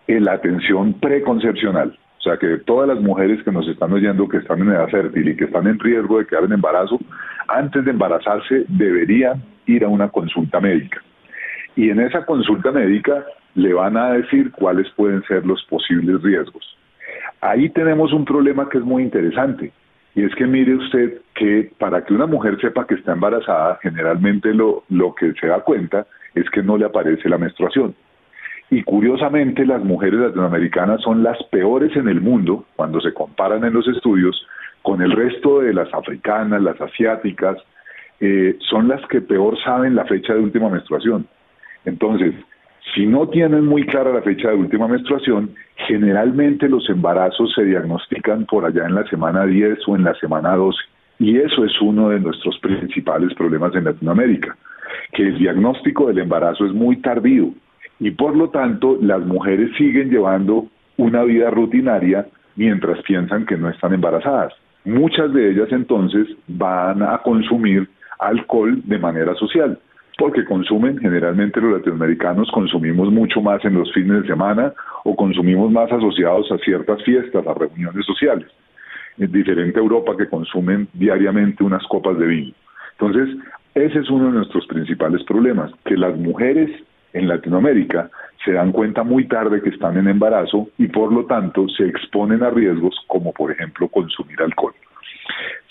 la 0.07 0.33
atención 0.33 0.95
preconcepcional. 0.95 1.99
O 2.19 2.21
sea 2.23 2.37
que 2.37 2.59
todas 2.59 2.89
las 2.89 3.01
mujeres 3.01 3.43
que 3.43 3.53
nos 3.53 3.67
están 3.69 3.93
oyendo 3.93 4.29
que 4.29 4.39
están 4.39 4.61
en 4.61 4.69
edad 4.69 4.89
fértil 4.89 5.29
y 5.29 5.37
que 5.37 5.45
están 5.45 5.67
en 5.67 5.79
riesgo 5.79 6.19
de 6.19 6.27
quedar 6.27 6.45
en 6.45 6.53
embarazo, 6.53 6.99
antes 7.49 7.85
de 7.85 7.91
embarazarse 7.91 8.65
deberían 8.69 9.43
ir 9.67 9.85
a 9.85 9.89
una 9.89 10.09
consulta 10.09 10.61
médica 10.61 11.03
y 11.79 11.91
en 11.91 12.01
esa 12.01 12.27
consulta 12.27 12.73
médica 12.73 13.25
le 13.55 13.73
van 13.73 13.97
a 13.97 14.11
decir 14.11 14.51
cuáles 14.51 14.91
pueden 14.97 15.23
ser 15.29 15.47
los 15.47 15.63
posibles 15.67 16.21
riesgos. 16.23 16.77
Ahí 17.41 17.69
tenemos 17.69 18.13
un 18.13 18.25
problema 18.25 18.69
que 18.69 18.79
es 18.79 18.85
muy 18.85 19.05
interesante 19.05 19.71
y 20.17 20.25
es 20.25 20.35
que 20.35 20.45
mire 20.49 20.75
usted 20.75 21.21
que 21.37 21.71
para 21.79 22.05
que 22.05 22.15
una 22.15 22.27
mujer 22.27 22.61
sepa 22.61 22.85
que 22.85 22.97
está 22.97 23.13
embarazada, 23.13 23.79
generalmente 23.81 24.53
lo, 24.53 24.83
lo 24.89 25.15
que 25.15 25.33
se 25.35 25.47
da 25.47 25.61
cuenta 25.61 26.05
es 26.35 26.51
que 26.51 26.65
no 26.65 26.77
le 26.77 26.85
aparece 26.85 27.29
la 27.29 27.39
menstruación. 27.39 27.95
Y 28.71 28.83
curiosamente 28.83 29.65
las 29.65 29.85
mujeres 29.85 30.19
latinoamericanas 30.19 31.01
son 31.03 31.23
las 31.23 31.41
peores 31.45 31.95
en 31.95 32.09
el 32.09 32.21
mundo 32.21 32.67
cuando 32.75 33.01
se 33.01 33.15
comparan 33.15 33.65
en 33.65 33.73
los 33.73 33.87
estudios 33.87 34.45
con 34.83 35.01
el 35.01 35.13
resto 35.13 35.61
de 35.61 35.73
las 35.73 35.95
africanas, 35.95 36.61
las 36.61 36.81
asiáticas, 36.81 37.57
eh, 38.19 38.57
son 38.69 38.89
las 38.89 39.01
que 39.07 39.21
peor 39.21 39.57
saben 39.63 39.95
la 39.95 40.07
fecha 40.07 40.35
de 40.35 40.41
última 40.41 40.69
menstruación. 40.69 41.29
Entonces, 41.89 42.35
si 42.95 43.07
no 43.07 43.29
tienen 43.29 43.67
muy 43.67 43.85
clara 43.87 44.13
la 44.13 44.23
fecha 44.23 44.49
de 44.49 44.57
última 44.57 44.89
menstruación, 44.89 45.51
generalmente 45.87 46.69
los 46.69 46.89
embarazos 46.89 47.53
se 47.55 47.65
diagnostican 47.65 48.47
por 48.47 48.65
allá 48.65 48.87
en 48.87 48.95
la 48.95 49.05
semana 49.09 49.47
10 49.47 49.79
o 49.87 49.97
en 49.97 50.05
la 50.05 50.15
semana 50.15 50.55
12. 50.55 50.79
Y 51.19 51.39
eso 51.39 51.65
es 51.65 51.73
uno 51.81 52.11
de 52.11 52.21
nuestros 52.21 52.59
principales 52.61 53.35
problemas 53.35 53.75
en 53.75 53.85
Latinoamérica, 53.85 54.57
que 55.13 55.25
el 55.25 55.39
diagnóstico 55.39 56.07
del 56.09 56.19
embarazo 56.19 56.65
es 56.65 56.73
muy 56.73 56.97
tardío 56.97 57.51
y 58.01 58.13
por 58.13 58.37
lo 58.37 58.51
tanto 58.51 58.97
las 59.01 59.21
mujeres 59.27 59.71
siguen 59.77 60.11
llevando 60.11 60.67
una 60.97 61.25
vida 61.25 61.51
rutinaria 61.51 62.27
mientras 62.57 63.03
piensan 63.03 63.47
que 63.47 63.57
no 63.57 63.69
están 63.69 63.93
embarazadas. 63.95 64.53
Muchas 64.85 65.33
de 65.33 65.51
ellas 65.51 65.69
entonces 65.73 66.29
van 66.47 67.03
a 67.03 67.19
consumir 67.19 67.89
alcohol 68.19 68.81
de 68.85 68.99
manera 68.99 69.35
social 69.35 69.79
porque 70.19 70.45
consumen, 70.45 70.99
generalmente 70.99 71.61
los 71.61 71.79
latinoamericanos 71.79 72.51
consumimos 72.51 73.11
mucho 73.13 73.41
más 73.41 73.65
en 73.65 73.75
los 73.75 73.91
fines 73.95 74.23
de 74.23 74.29
semana 74.29 74.73
o 75.05 75.15
consumimos 75.15 75.71
más 75.71 75.93
asociados 75.93 76.51
a 76.51 76.59
ciertas 76.59 77.01
fiestas, 77.05 77.47
a 77.47 77.55
reuniones 77.55 78.05
sociales. 78.05 78.49
Es 79.17 79.31
diferente 79.31 79.79
a 79.79 79.83
Europa 79.83 80.17
que 80.19 80.29
consumen 80.29 80.89
diariamente 80.93 81.63
unas 81.63 81.87
copas 81.87 82.19
de 82.19 82.27
vino. 82.27 82.53
Entonces, 82.99 83.37
ese 83.77 84.01
es 84.01 84.11
uno 84.11 84.27
de 84.27 84.39
nuestros 84.39 84.67
principales 84.67 85.23
problemas, 85.23 85.71
que 85.85 85.97
las 85.97 86.17
mujeres 86.17 86.69
en 87.13 87.29
Latinoamérica 87.29 88.11
se 88.45 88.53
dan 88.53 88.73
cuenta 88.73 89.05
muy 89.05 89.29
tarde 89.29 89.63
que 89.63 89.71
están 89.71 89.99
en 89.99 90.09
embarazo 90.09 90.69
y 90.79 90.89
por 90.89 91.13
lo 91.13 91.27
tanto 91.27 91.69
se 91.69 91.87
exponen 91.87 92.43
a 92.43 92.51
riesgos 92.51 92.97
como 93.07 93.33
por 93.33 93.53
ejemplo 93.53 93.87
consumir 93.89 94.43
alcohol. 94.43 94.75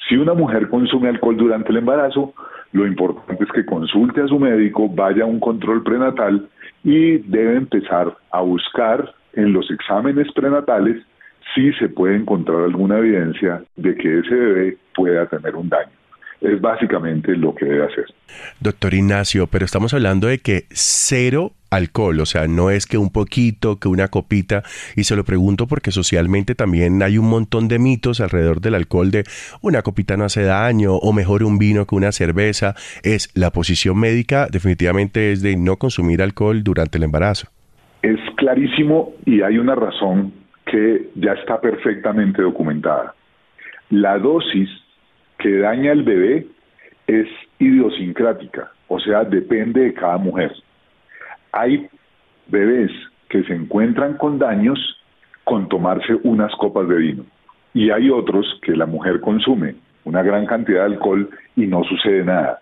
Si 0.08 0.16
una 0.16 0.34
mujer 0.34 0.70
consume 0.70 1.10
alcohol 1.10 1.36
durante 1.36 1.72
el 1.72 1.78
embarazo, 1.78 2.34
lo 2.72 2.86
importante 2.86 3.43
es 3.43 3.51
que 3.51 3.66
consulte 3.66 4.22
a 4.22 4.28
su 4.28 4.39
médico, 4.39 4.88
vaya 4.88 5.24
a 5.24 5.28
un 5.28 5.39
control 5.39 5.84
prenatal 5.84 6.47
y 6.84 7.18
debe 7.18 7.55
empezar 7.58 8.16
a 8.32 8.41
buscar 8.41 9.14
en 9.34 9.51
los 9.53 9.70
exámenes 9.70 10.32
prenatales 10.34 11.03
si 11.53 11.74
se 11.74 11.89
puede 11.89 12.16
encontrar 12.16 12.64
alguna 12.64 12.99
evidencia 12.99 13.64
de 13.76 13.95
que 13.95 14.20
ese 14.20 14.36
bebé 14.36 14.78
pueda 14.95 15.26
tener 15.26 15.55
un 15.55 15.70
daño. 15.70 15.97
Es 16.42 16.62
básicamente 16.62 17.36
lo 17.36 17.56
que 17.56 17.66
debe 17.66 17.86
hacer. 17.86 18.06
Doctor 18.60 18.94
Ignacio, 18.94 19.48
pero 19.48 19.66
estamos 19.66 19.94
hablando 19.94 20.28
de 20.28 20.40
que 20.40 20.66
cero 20.70 21.54
alcohol, 21.70 22.20
o 22.20 22.26
sea, 22.26 22.48
no 22.48 22.70
es 22.70 22.86
que 22.86 22.98
un 22.98 23.12
poquito, 23.12 23.78
que 23.78 23.88
una 23.88 24.08
copita, 24.08 24.64
y 24.96 25.04
se 25.04 25.16
lo 25.16 25.24
pregunto 25.24 25.68
porque 25.68 25.92
socialmente 25.92 26.56
también 26.56 27.02
hay 27.04 27.18
un 27.18 27.30
montón 27.30 27.68
de 27.68 27.80
mitos 27.80 28.22
alrededor 28.22 28.62
del 28.62 28.76
alcohol 28.76 29.12
de 29.12 29.24
una 29.62 29.82
copita 29.82 30.16
no 30.16 30.26
hace 30.26 30.44
daño, 30.44 30.96
o 30.96 31.14
mejor 31.14 31.44
un 31.44 31.58
vino 31.58 31.86
que 31.86 31.96
una 31.96 32.12
cerveza, 32.12 32.76
es 33.04 33.32
la 33.36 33.52
posición 33.52 34.00
médica 34.00 34.48
definitivamente 34.50 35.32
es 35.32 35.42
de 35.42 35.58
no 35.58 35.78
consumir 35.78 36.22
alcohol 36.22 36.64
durante 36.64 36.98
el 36.98 37.04
embarazo. 37.04 37.48
Es 38.02 38.20
clarísimo 38.38 39.14
y 39.26 39.42
hay 39.42 39.58
una 39.58 39.76
razón 39.76 40.34
que 40.66 41.10
ya 41.16 41.34
está 41.34 41.60
perfectamente 41.60 42.42
documentada. 42.42 43.16
La 43.90 44.18
dosis 44.20 44.70
que 45.40 45.58
daña 45.60 45.92
al 45.92 46.04
bebé 46.04 46.48
es 47.08 47.28
idiosincrática, 47.60 48.72
o 48.88 49.00
sea, 49.00 49.24
depende 49.24 49.82
de 49.82 49.94
cada 49.94 50.18
mujer. 50.18 50.52
Hay 51.52 51.88
bebés 52.48 52.92
que 53.30 53.44
se 53.44 53.54
encuentran 53.54 54.18
con 54.18 54.40
daños 54.40 54.80
con 55.44 55.70
tomarse 55.70 56.16
unas 56.24 56.54
copas 56.56 56.88
de 56.88 56.98
vino 56.98 57.26
y 57.74 57.92
hay 57.92 58.10
otros 58.10 58.60
que 58.64 58.76
la 58.76 58.86
mujer 58.86 59.22
consume 59.22 59.76
una 60.04 60.24
gran 60.24 60.46
cantidad 60.46 60.80
de 60.80 60.94
alcohol 60.94 61.30
y 61.56 61.68
no 61.68 61.84
sucede 61.84 62.24
nada. 62.24 62.62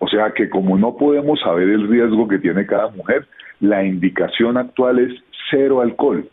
O 0.00 0.08
sea 0.08 0.32
que 0.32 0.48
como 0.48 0.76
no 0.76 0.96
podemos 0.96 1.40
saber 1.40 1.68
el 1.68 1.88
riesgo 1.88 2.26
que 2.26 2.38
tiene 2.38 2.66
cada 2.66 2.88
mujer, 2.88 3.26
la 3.60 3.84
indicación 3.84 4.56
actual 4.56 4.98
es 4.98 5.12
cero 5.50 5.80
alcohol. 5.80 6.28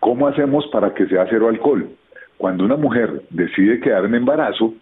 ¿Cómo 0.00 0.28
hacemos 0.28 0.66
para 0.68 0.94
que 0.94 1.06
sea 1.06 1.26
cero 1.28 1.48
alcohol? 1.48 1.88
Cuando 2.36 2.64
una 2.64 2.76
mujer 2.76 3.22
decide 3.30 3.80
quedar 3.80 4.04
en 4.04 4.14
embarazo, 4.14 4.74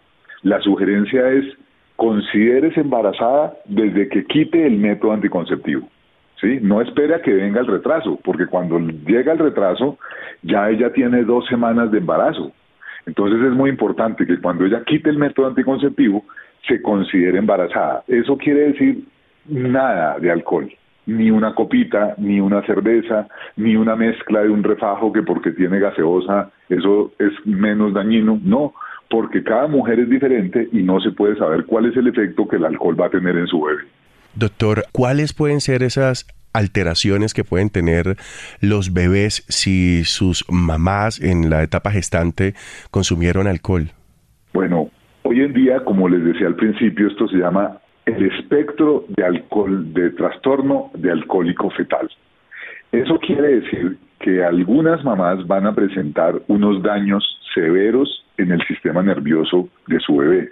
la 0.43 0.59
sugerencia 0.61 1.29
es 1.29 1.45
consideres 1.95 2.75
embarazada 2.77 3.53
desde 3.65 4.09
que 4.09 4.25
quite 4.25 4.65
el 4.65 4.77
método 4.77 5.13
anticonceptivo. 5.13 5.87
¿sí? 6.41 6.59
No 6.61 6.81
espere 6.81 7.15
a 7.15 7.21
que 7.21 7.33
venga 7.33 7.61
el 7.61 7.67
retraso, 7.67 8.19
porque 8.23 8.47
cuando 8.47 8.79
llega 8.79 9.33
el 9.33 9.39
retraso, 9.39 9.97
ya 10.41 10.69
ella 10.69 10.91
tiene 10.91 11.23
dos 11.23 11.45
semanas 11.47 11.91
de 11.91 11.99
embarazo. 11.99 12.51
Entonces 13.05 13.39
es 13.41 13.53
muy 13.53 13.69
importante 13.69 14.25
que 14.25 14.39
cuando 14.39 14.65
ella 14.65 14.83
quite 14.83 15.09
el 15.09 15.17
método 15.17 15.47
anticonceptivo, 15.47 16.23
se 16.67 16.81
considere 16.81 17.37
embarazada. 17.37 18.03
Eso 18.07 18.37
quiere 18.37 18.71
decir 18.71 19.03
nada 19.47 20.17
de 20.19 20.31
alcohol, 20.31 20.71
ni 21.05 21.29
una 21.29 21.53
copita, 21.53 22.15
ni 22.17 22.39
una 22.39 22.63
cerveza, 22.63 23.27
ni 23.55 23.75
una 23.75 23.95
mezcla 23.95 24.41
de 24.41 24.49
un 24.49 24.63
refajo 24.63 25.13
que 25.13 25.21
porque 25.21 25.51
tiene 25.51 25.79
gaseosa, 25.79 26.51
eso 26.67 27.11
es 27.19 27.31
menos 27.45 27.93
dañino. 27.93 28.39
No, 28.43 28.73
porque 29.09 29.43
cada 29.43 29.67
mujer 29.67 29.99
es 29.99 30.09
diferente 30.09 30.67
y 30.71 30.83
no 30.83 30.99
se 30.99 31.11
puede 31.11 31.37
saber 31.37 31.65
cuál 31.65 31.85
es 31.85 31.97
el 31.97 32.07
efecto 32.07 32.47
que 32.47 32.57
el 32.57 32.65
alcohol 32.65 32.99
va 32.99 33.07
a 33.07 33.09
tener 33.09 33.35
en 33.37 33.47
su 33.47 33.61
bebé. 33.61 33.83
Doctor, 34.35 34.83
¿cuáles 34.91 35.33
pueden 35.33 35.61
ser 35.61 35.83
esas 35.83 36.27
alteraciones 36.53 37.33
que 37.33 37.43
pueden 37.43 37.69
tener 37.69 38.15
los 38.61 38.93
bebés 38.93 39.45
si 39.49 40.03
sus 40.05 40.45
mamás 40.49 41.21
en 41.21 41.49
la 41.49 41.63
etapa 41.63 41.91
gestante 41.91 42.53
consumieron 42.91 43.47
alcohol? 43.47 43.91
Bueno, 44.53 44.89
hoy 45.23 45.41
en 45.41 45.53
día, 45.53 45.83
como 45.83 46.07
les 46.07 46.23
decía 46.23 46.47
al 46.47 46.55
principio, 46.55 47.07
esto 47.07 47.27
se 47.27 47.37
llama 47.37 47.79
el 48.05 48.25
espectro 48.25 49.05
de 49.09 49.23
alcohol, 49.23 49.93
de 49.93 50.11
trastorno 50.11 50.91
de 50.93 51.11
alcohólico 51.11 51.69
fetal. 51.71 52.09
Eso 52.91 53.19
quiere 53.19 53.59
decir 53.59 53.97
que 54.19 54.43
algunas 54.43 55.03
mamás 55.03 55.45
van 55.47 55.67
a 55.67 55.75
presentar 55.75 56.41
unos 56.47 56.81
daños 56.81 57.23
severos 57.53 58.24
en 58.37 58.51
el 58.51 58.61
sistema 58.67 59.01
nervioso 59.01 59.69
de 59.87 59.99
su 59.99 60.17
bebé. 60.17 60.51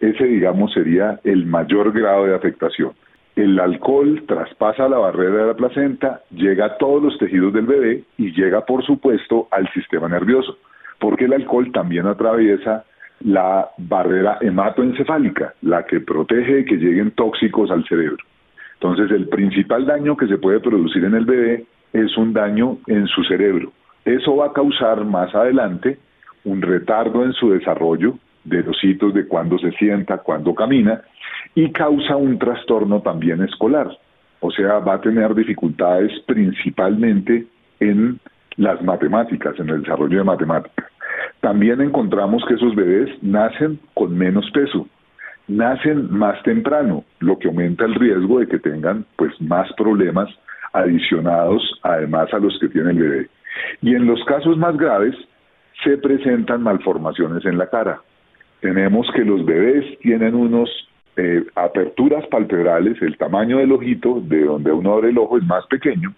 Ese, 0.00 0.24
digamos, 0.24 0.72
sería 0.72 1.20
el 1.24 1.46
mayor 1.46 1.92
grado 1.92 2.26
de 2.26 2.34
afectación. 2.34 2.92
El 3.36 3.58
alcohol 3.58 4.22
traspasa 4.26 4.88
la 4.88 4.98
barrera 4.98 5.38
de 5.38 5.46
la 5.46 5.54
placenta, 5.54 6.22
llega 6.30 6.66
a 6.66 6.76
todos 6.76 7.02
los 7.02 7.18
tejidos 7.18 7.52
del 7.52 7.66
bebé 7.66 8.04
y 8.16 8.32
llega, 8.32 8.64
por 8.64 8.84
supuesto, 8.84 9.48
al 9.50 9.68
sistema 9.72 10.08
nervioso, 10.08 10.56
porque 11.00 11.24
el 11.24 11.32
alcohol 11.32 11.72
también 11.72 12.06
atraviesa 12.06 12.84
la 13.20 13.70
barrera 13.78 14.38
hematoencefálica, 14.40 15.54
la 15.62 15.84
que 15.84 16.00
protege 16.00 16.54
de 16.54 16.64
que 16.64 16.76
lleguen 16.76 17.10
tóxicos 17.12 17.70
al 17.70 17.84
cerebro. 17.86 18.18
Entonces, 18.74 19.10
el 19.10 19.28
principal 19.28 19.86
daño 19.86 20.16
que 20.16 20.28
se 20.28 20.38
puede 20.38 20.60
producir 20.60 21.04
en 21.04 21.14
el 21.14 21.24
bebé 21.24 21.64
es 21.92 22.16
un 22.16 22.32
daño 22.32 22.78
en 22.86 23.06
su 23.06 23.24
cerebro. 23.24 23.72
Eso 24.04 24.36
va 24.36 24.46
a 24.46 24.52
causar 24.52 25.04
más 25.04 25.34
adelante 25.34 25.98
un 26.44 26.62
retardo 26.62 27.24
en 27.24 27.32
su 27.32 27.50
desarrollo 27.50 28.18
de 28.44 28.62
los 28.62 28.82
hitos 28.82 29.14
de 29.14 29.26
cuando 29.26 29.58
se 29.58 29.72
sienta, 29.72 30.18
cuando 30.18 30.54
camina, 30.54 31.02
y 31.54 31.70
causa 31.70 32.16
un 32.16 32.38
trastorno 32.38 33.00
también 33.00 33.42
escolar. 33.42 33.88
O 34.40 34.50
sea, 34.50 34.78
va 34.80 34.94
a 34.94 35.00
tener 35.00 35.34
dificultades 35.34 36.12
principalmente 36.26 37.46
en 37.80 38.20
las 38.56 38.82
matemáticas, 38.82 39.58
en 39.58 39.70
el 39.70 39.82
desarrollo 39.82 40.18
de 40.18 40.24
matemáticas. 40.24 40.86
También 41.40 41.80
encontramos 41.80 42.44
que 42.46 42.54
esos 42.54 42.74
bebés 42.74 43.10
nacen 43.22 43.78
con 43.94 44.16
menos 44.16 44.50
peso, 44.52 44.86
nacen 45.48 46.10
más 46.10 46.42
temprano, 46.42 47.04
lo 47.20 47.38
que 47.38 47.48
aumenta 47.48 47.84
el 47.84 47.94
riesgo 47.94 48.40
de 48.40 48.48
que 48.48 48.58
tengan 48.58 49.04
pues 49.16 49.32
más 49.40 49.70
problemas 49.74 50.28
adicionados 50.72 51.62
además 51.82 52.32
a 52.34 52.38
los 52.38 52.58
que 52.58 52.68
tiene 52.68 52.90
el 52.90 52.98
bebé. 52.98 53.28
Y 53.80 53.94
en 53.94 54.06
los 54.06 54.22
casos 54.24 54.58
más 54.58 54.76
graves 54.76 55.14
se 55.82 55.98
presentan 55.98 56.62
malformaciones 56.62 57.44
en 57.44 57.58
la 57.58 57.68
cara. 57.68 58.00
Tenemos 58.60 59.06
que 59.14 59.24
los 59.24 59.44
bebés 59.44 59.98
tienen 60.00 60.34
unos 60.34 60.70
eh, 61.16 61.44
aperturas 61.54 62.26
palpebrales, 62.28 63.00
el 63.02 63.16
tamaño 63.16 63.58
del 63.58 63.72
ojito, 63.72 64.20
de 64.20 64.44
donde 64.44 64.72
uno 64.72 64.94
abre 64.94 65.10
el 65.10 65.18
ojo 65.18 65.38
es 65.38 65.44
más 65.44 65.66
pequeño, 65.66 66.14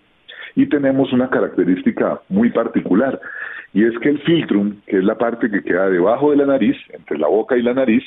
y 0.54 0.66
tenemos 0.66 1.12
una 1.12 1.28
característica 1.28 2.20
muy 2.28 2.50
particular, 2.50 3.20
y 3.72 3.84
es 3.84 3.98
que 3.98 4.11
el 4.11 4.20
filtrum, 4.20 4.76
que 4.86 4.98
es 4.98 5.04
la 5.04 5.18
parte 5.18 5.50
que 5.50 5.62
queda 5.62 5.90
debajo 5.90 6.30
de 6.30 6.38
la 6.38 6.46
nariz, 6.46 6.76
entre 6.90 7.18
la 7.18 7.28
boca 7.28 7.57
y 7.57 7.62
la 7.62 7.74
nariz, 7.74 8.02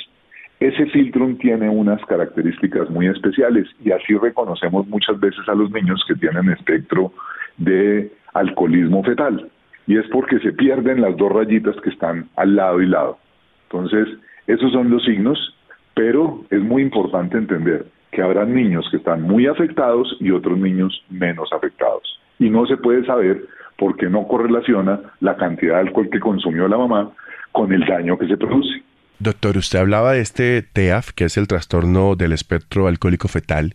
ese 0.59 0.87
filtrum 0.87 1.37
tiene 1.37 1.69
unas 1.69 2.03
características 2.05 2.89
muy 2.89 3.07
especiales 3.07 3.67
y 3.81 3.91
así 3.91 4.13
reconocemos 4.17 4.85
muchas 4.87 5.17
veces 5.17 5.47
a 5.47 5.53
los 5.53 5.71
niños 5.71 6.03
que 6.05 6.15
tienen 6.15 6.49
espectro 6.49 7.13
de 7.57 8.11
alcoholismo 8.33 9.01
fetal 9.03 9.49
y 9.89 9.97
es 9.97 10.05
porque 10.11 10.37
se 10.37 10.51
pierden 10.51 11.01
las 11.01 11.17
dos 11.17 11.31
rayitas 11.31 11.75
que 11.81 11.89
están 11.89 12.29
al 12.35 12.55
lado 12.55 12.79
y 12.79 12.85
lado. 12.85 13.17
Entonces, 13.63 14.07
esos 14.45 14.71
son 14.71 14.91
los 14.91 15.03
signos, 15.03 15.55
pero 15.95 16.45
es 16.51 16.61
muy 16.61 16.83
importante 16.83 17.39
entender 17.39 17.87
que 18.11 18.21
habrá 18.21 18.45
niños 18.45 18.87
que 18.91 18.97
están 18.97 19.23
muy 19.23 19.47
afectados 19.47 20.15
y 20.19 20.29
otros 20.29 20.59
niños 20.59 21.03
menos 21.09 21.49
afectados. 21.51 22.03
Y 22.37 22.51
no 22.51 22.67
se 22.67 22.77
puede 22.77 23.03
saber 23.03 23.47
porque 23.79 24.07
no 24.11 24.27
correlaciona 24.27 24.99
la 25.21 25.35
cantidad 25.37 25.81
de 25.81 25.87
alcohol 25.87 26.09
que 26.11 26.19
consumió 26.19 26.67
la 26.67 26.77
mamá 26.77 27.09
con 27.51 27.73
el 27.73 27.83
daño 27.83 28.15
que 28.19 28.27
se 28.27 28.37
produce. 28.37 28.83
Doctor, 29.17 29.57
usted 29.57 29.79
hablaba 29.79 30.13
de 30.13 30.21
este 30.21 30.61
TEAF, 30.61 31.13
que 31.13 31.23
es 31.25 31.35
el 31.35 31.47
trastorno 31.47 32.15
del 32.15 32.33
espectro 32.33 32.85
alcohólico 32.85 33.27
fetal. 33.27 33.73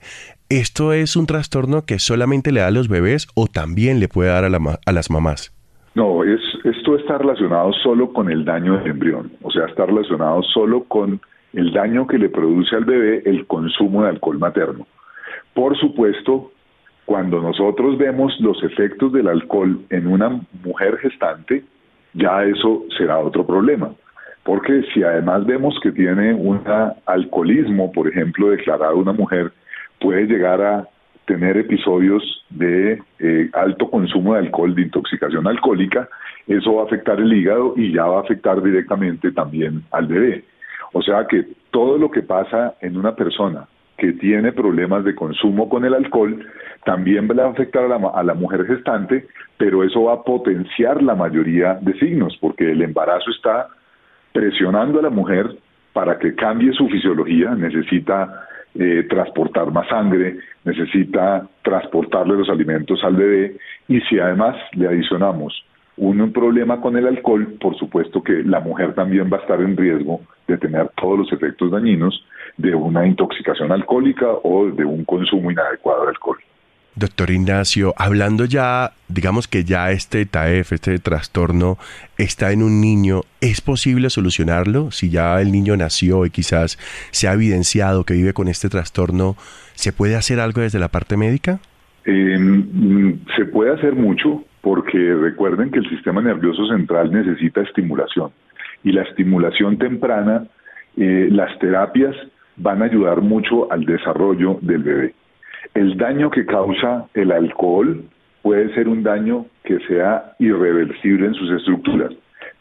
¿Esto 0.49 0.93
es 0.93 1.17
un 1.17 1.27
trastorno 1.27 1.85
que 1.85 1.99
solamente 1.99 2.53
le 2.53 2.61
da 2.61 2.69
a 2.69 2.71
los 2.71 2.87
bebés 2.87 3.27
o 3.35 3.49
también 3.49 3.99
le 3.99 4.07
puede 4.07 4.31
dar 4.31 4.45
a, 4.45 4.49
a 4.87 4.93
las 4.93 5.11
mamás? 5.11 5.55
No, 5.95 6.25
es, 6.25 6.41
esto 6.65 6.97
está 6.97 7.19
relacionado 7.19 7.73
solo 7.73 8.13
con 8.13 8.31
el 8.31 8.45
daño 8.45 8.79
del 8.79 8.91
embrión, 8.91 9.31
o 9.43 9.51
sea, 9.51 9.67
está 9.67 9.87
relacionado 9.87 10.43
solo 10.43 10.85
con 10.85 11.21
el 11.53 11.73
daño 11.73 12.07
que 12.07 12.19
le 12.19 12.29
produce 12.29 12.75
al 12.75 12.85
bebé 12.85 13.23
el 13.25 13.47
consumo 13.47 14.03
de 14.03 14.09
alcohol 14.11 14.39
materno. 14.39 14.87
Por 15.55 15.79
supuesto, 15.79 16.51
cuando 17.05 17.41
nosotros 17.41 17.97
vemos 17.97 18.35
los 18.41 18.63
efectos 18.65 19.13
del 19.13 19.29
alcohol 19.29 19.79
en 19.91 20.09
una 20.09 20.41
mujer 20.65 20.99
gestante, 20.99 21.65
ya 22.15 22.45
eso 22.45 22.85
será 22.97 23.19
otro 23.19 23.47
problema. 23.47 23.93
Porque 24.43 24.83
si 24.93 25.03
además 25.03 25.47
vemos 25.47 25.79
que 25.83 25.93
tiene 25.93 26.35
un 26.35 26.61
alcoholismo, 27.07 27.93
por 27.93 28.09
ejemplo, 28.09 28.51
declarado 28.51 28.97
una 28.97 29.13
mujer, 29.13 29.53
puede 30.01 30.27
llegar 30.27 30.61
a 30.61 30.89
tener 31.27 31.57
episodios 31.57 32.45
de 32.51 33.01
eh, 33.19 33.51
alto 33.53 33.91
consumo 33.91 34.35
de 34.35 34.41
alcohol, 34.41 34.75
de 34.75 34.83
intoxicación 34.83 35.47
alcohólica, 35.47 36.09
eso 36.47 36.75
va 36.75 36.83
a 36.83 36.87
afectar 36.87 37.19
el 37.19 37.33
hígado 37.33 37.75
y 37.77 37.93
ya 37.93 38.05
va 38.05 38.19
a 38.19 38.23
afectar 38.23 38.63
directamente 38.63 39.33
también 39.33 39.83
al 39.91 40.07
bebé. 40.07 40.45
O 40.93 41.03
sea 41.03 41.27
que 41.27 41.47
todo 41.71 41.99
lo 41.99 42.11
que 42.11 42.23
pasa 42.23 42.75
en 42.81 42.97
una 42.97 43.15
persona 43.17 43.67
que 43.97 44.13
tiene 44.13 44.53
problemas 44.53 45.05
de 45.05 45.15
consumo 45.15 45.69
con 45.69 45.85
el 45.85 45.95
alcohol, 45.95 46.47
también 46.85 47.29
va 47.29 47.45
a 47.45 47.51
afectar 47.51 47.85
a 47.85 47.89
la, 47.89 48.09
a 48.09 48.23
la 48.23 48.35
mujer 48.35 48.67
gestante, 48.67 49.27
pero 49.57 49.85
eso 49.85 50.05
va 50.05 50.15
a 50.15 50.23
potenciar 50.23 51.03
la 51.03 51.15
mayoría 51.15 51.79
de 51.81 51.95
signos, 51.99 52.37
porque 52.41 52.73
el 52.73 52.83
embarazo 52.83 53.31
está 53.31 53.69
presionando 54.33 54.99
a 54.99 55.03
la 55.03 55.11
mujer 55.11 55.57
para 55.93 56.19
que 56.19 56.35
cambie 56.35 56.73
su 56.73 56.89
fisiología, 56.89 57.55
necesita 57.55 58.47
eh, 58.75 59.07
transportar 59.09 59.71
más 59.71 59.89
sangre, 59.89 60.39
necesita 60.65 61.47
transportarle 61.63 62.35
los 62.35 62.49
alimentos 62.49 63.03
al 63.05 63.17
bebé 63.17 63.57
y 63.89 64.01
si 64.03 64.19
además 64.19 64.57
le 64.73 64.89
adicionamos 64.89 65.65
un, 65.97 66.33
problema 66.33 66.81
con 66.81 66.97
el 66.97 67.07
alcohol, 67.07 67.55
por 67.61 67.77
supuesto 67.77 68.23
que 68.23 68.43
la 68.43 68.61
mujer 68.61 68.95
también 68.95 69.31
va 69.33 69.39
a 69.39 69.41
estar 69.41 69.61
en 69.61 69.77
riesgo 69.77 70.21
de 70.49 70.59
tener 70.59 70.89
todos 71.01 71.19
los 71.19 71.33
efectos 71.33 71.71
dañinos 71.71 72.25
de 72.57 72.75
una 72.75 73.07
intoxicación 73.07 73.71
alcohólica 73.71 74.27
o 74.43 74.67
de 74.67 74.85
un 74.85 75.05
consumo 75.05 75.51
inadecuado 75.51 76.03
de 76.03 76.09
alcohol. 76.09 76.39
Doctor 76.97 77.31
Ignacio, 77.31 77.93
hablando 77.97 78.45
ya, 78.45 78.93
digamos 79.09 79.49
que 79.49 79.65
ya 79.65 79.91
este 79.91 80.27
TAEF, 80.27 80.73
este 80.73 80.99
trastorno, 81.01 81.77
está 82.19 82.53
en 82.53 82.63
un 82.63 82.81
niño, 82.81 83.23
¿es 83.41 83.61
posible 83.61 84.11
solucionarlo? 84.11 84.93
Si 84.93 85.11
ya 85.11 85.41
el 85.41 85.51
niño 85.51 85.77
nació 85.77 86.25
y 86.25 86.31
quizás 86.31 86.79
se 87.11 87.27
ha 87.27 87.33
evidenciado 87.33 88.05
que 88.05 88.15
vive 88.15 88.33
con 88.33 88.47
este 88.47 88.69
trastorno, 88.69 89.35
¿se 89.75 89.93
puede 89.93 90.15
hacer 90.15 90.39
algo 90.39 90.61
desde 90.61 90.79
la 90.79 90.89
parte 90.89 91.17
médica? 91.17 91.59
Eh, 92.05 92.39
mm, 92.39 93.25
se 93.37 93.45
puede 93.47 93.73
hacer 93.73 93.95
mucho 93.95 94.45
porque 94.61 95.15
recuerden 95.15 95.71
que 95.71 95.81
el 95.81 95.89
sistema 95.89 96.23
nervioso 96.23 96.67
central 96.69 97.13
necesita 97.13 97.61
estimulación 97.63 98.31
y 98.85 98.93
la 98.93 99.03
estimulación 99.03 99.79
temprana, 99.79 100.47
eh, 100.97 101.29
las 101.31 101.59
terapias 101.59 102.15
van 102.57 102.83
a 102.83 102.85
ayudar 102.85 103.21
mucho 103.21 103.71
al 103.73 103.85
desarrollo 103.85 104.59
del 104.61 104.83
bebé. 104.83 105.15
El 105.73 105.97
daño 105.97 106.31
que 106.31 106.45
causa 106.45 107.07
el 107.15 107.33
alcohol 107.33 108.05
puede 108.43 108.75
ser 108.75 108.89
un 108.89 109.03
daño 109.03 109.47
que 109.65 109.79
sea 109.87 110.35
irreversible 110.39 111.27
en 111.29 111.35
sus 111.35 111.51
estructuras, 111.51 112.13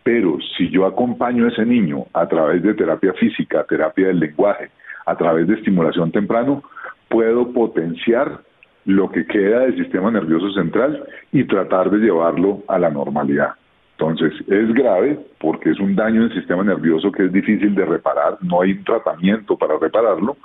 pero 0.04 0.38
si 0.58 0.70
yo 0.70 0.86
acompaño 0.86 1.46
a 1.46 1.50
ese 1.50 1.66
niño 1.66 2.06
a 2.14 2.28
través 2.28 2.64
de 2.64 2.74
terapia 2.74 3.14
física, 3.14 3.66
terapia 3.68 4.08
del 4.08 4.20
lenguaje, 4.20 4.70
a 5.06 5.16
través 5.16 5.48
de 5.48 5.56
estimulación 5.56 6.12
temprano, 6.12 6.64
puedo 7.10 7.52
potenciar 7.52 8.40
lo 8.86 9.12
que 9.12 9.26
queda 9.26 9.60
del 9.60 9.78
sistema 9.78 10.12
nervioso 10.12 10.52
central 10.52 11.04
y 11.32 11.46
tratar 11.46 11.90
de 11.90 12.00
llevarlo 12.00 12.64
a 12.68 12.80
la 12.80 12.90
normalidad. 12.90 13.52
Entonces, 13.98 14.34
es 14.48 14.74
grave 14.74 15.20
porque 15.40 15.70
es 15.72 15.80
un 15.80 15.96
daño 15.96 16.22
en 16.22 16.32
el 16.32 16.34
sistema 16.34 16.64
nervioso 16.64 17.12
que 17.12 17.26
es 17.26 17.32
difícil 17.32 17.76
de 17.76 17.86
reparar, 17.86 18.38
no 18.42 18.62
hay 18.62 18.76
tratamiento 18.84 19.58
para 19.58 19.78
repararlo, 19.78 20.36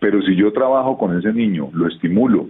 pero 0.00 0.22
si 0.22 0.36
yo 0.36 0.52
trabajo 0.52 0.98
con 0.98 1.18
ese 1.18 1.32
niño, 1.32 1.70
lo 1.72 1.88
estimulo 1.88 2.48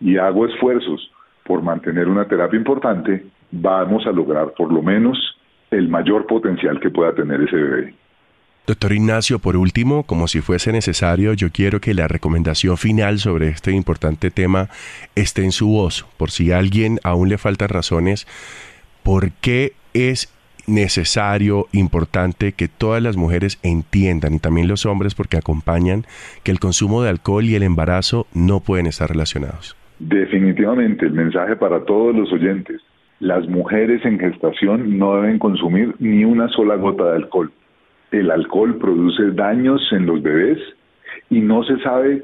y 0.00 0.16
hago 0.16 0.46
esfuerzos 0.46 1.10
por 1.44 1.62
mantener 1.62 2.08
una 2.08 2.26
terapia 2.26 2.58
importante, 2.58 3.24
vamos 3.50 4.06
a 4.06 4.12
lograr 4.12 4.52
por 4.56 4.72
lo 4.72 4.82
menos 4.82 5.18
el 5.70 5.88
mayor 5.88 6.26
potencial 6.26 6.80
que 6.80 6.90
pueda 6.90 7.14
tener 7.14 7.40
ese 7.42 7.56
bebé. 7.56 7.94
Doctor 8.66 8.92
Ignacio, 8.92 9.38
por 9.38 9.56
último, 9.56 10.02
como 10.02 10.26
si 10.26 10.40
fuese 10.40 10.72
necesario, 10.72 11.34
yo 11.34 11.50
quiero 11.52 11.80
que 11.80 11.94
la 11.94 12.08
recomendación 12.08 12.76
final 12.76 13.20
sobre 13.20 13.48
este 13.48 13.70
importante 13.70 14.32
tema 14.32 14.68
esté 15.14 15.44
en 15.44 15.52
su 15.52 15.68
voz, 15.68 16.04
por 16.16 16.32
si 16.32 16.50
a 16.50 16.58
alguien 16.58 16.98
aún 17.04 17.28
le 17.28 17.38
faltan 17.38 17.68
razones, 17.68 18.26
¿por 19.04 19.30
qué 19.30 19.74
es 19.94 20.35
necesario, 20.66 21.66
importante 21.72 22.52
que 22.52 22.68
todas 22.68 23.02
las 23.02 23.16
mujeres 23.16 23.58
entiendan 23.62 24.34
y 24.34 24.38
también 24.38 24.68
los 24.68 24.86
hombres 24.86 25.14
porque 25.14 25.36
acompañan 25.36 26.04
que 26.42 26.50
el 26.50 26.60
consumo 26.60 27.02
de 27.02 27.10
alcohol 27.10 27.44
y 27.44 27.54
el 27.54 27.62
embarazo 27.62 28.26
no 28.34 28.60
pueden 28.60 28.86
estar 28.86 29.08
relacionados. 29.08 29.76
Definitivamente 29.98 31.06
el 31.06 31.12
mensaje 31.12 31.56
para 31.56 31.84
todos 31.84 32.14
los 32.14 32.32
oyentes, 32.32 32.82
las 33.20 33.48
mujeres 33.48 34.04
en 34.04 34.18
gestación 34.18 34.98
no 34.98 35.16
deben 35.16 35.38
consumir 35.38 35.94
ni 35.98 36.24
una 36.24 36.48
sola 36.48 36.76
gota 36.76 37.04
de 37.10 37.16
alcohol. 37.16 37.50
El 38.10 38.30
alcohol 38.30 38.76
produce 38.76 39.30
daños 39.32 39.80
en 39.92 40.06
los 40.06 40.22
bebés 40.22 40.58
y 41.30 41.40
no 41.40 41.64
se 41.64 41.78
sabe 41.78 42.22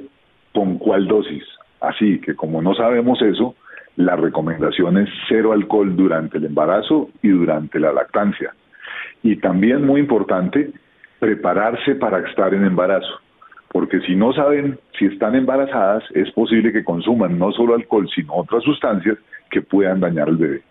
con 0.53 0.79
cuál 0.79 1.09
dosis. 1.09 1.45
Así 1.81 2.19
que 2.21 2.35
como 2.35 2.61
no 2.61 2.75
sabemos 2.75 3.21
eso, 3.23 3.57
la 3.97 4.17
recomendación 4.17 4.99
es 4.99 5.09
cero 5.29 5.53
alcohol 5.53 5.95
durante 5.97 6.39
el 6.39 6.47
embarazo 6.47 7.11
y 7.23 7.29
durante 7.29 7.79
la 7.79 7.93
lactancia. 7.93 8.55
Y 9.23 9.37
también 9.37 9.87
muy 9.87 10.01
importante, 10.01 10.71
prepararse 11.19 11.95
para 11.95 12.19
estar 12.29 12.53
en 12.55 12.65
embarazo, 12.65 13.21
porque 13.69 14.01
si 14.01 14.17
no 14.17 14.33
saben 14.33 14.79
si 14.99 15.07
están 15.07 15.35
embarazadas, 15.35 16.05
es 16.15 16.31
posible 16.33 16.73
que 16.73 16.85
consuman 16.85 17.39
no 17.39 17.53
solo 17.53 17.75
alcohol, 17.75 18.09
sino 18.15 18.35
otras 18.35 18.65
sustancias 18.65 19.19
que 19.51 19.63
puedan 19.63 20.01
dañar 20.01 20.29
al 20.29 20.37
bebé. 20.37 20.63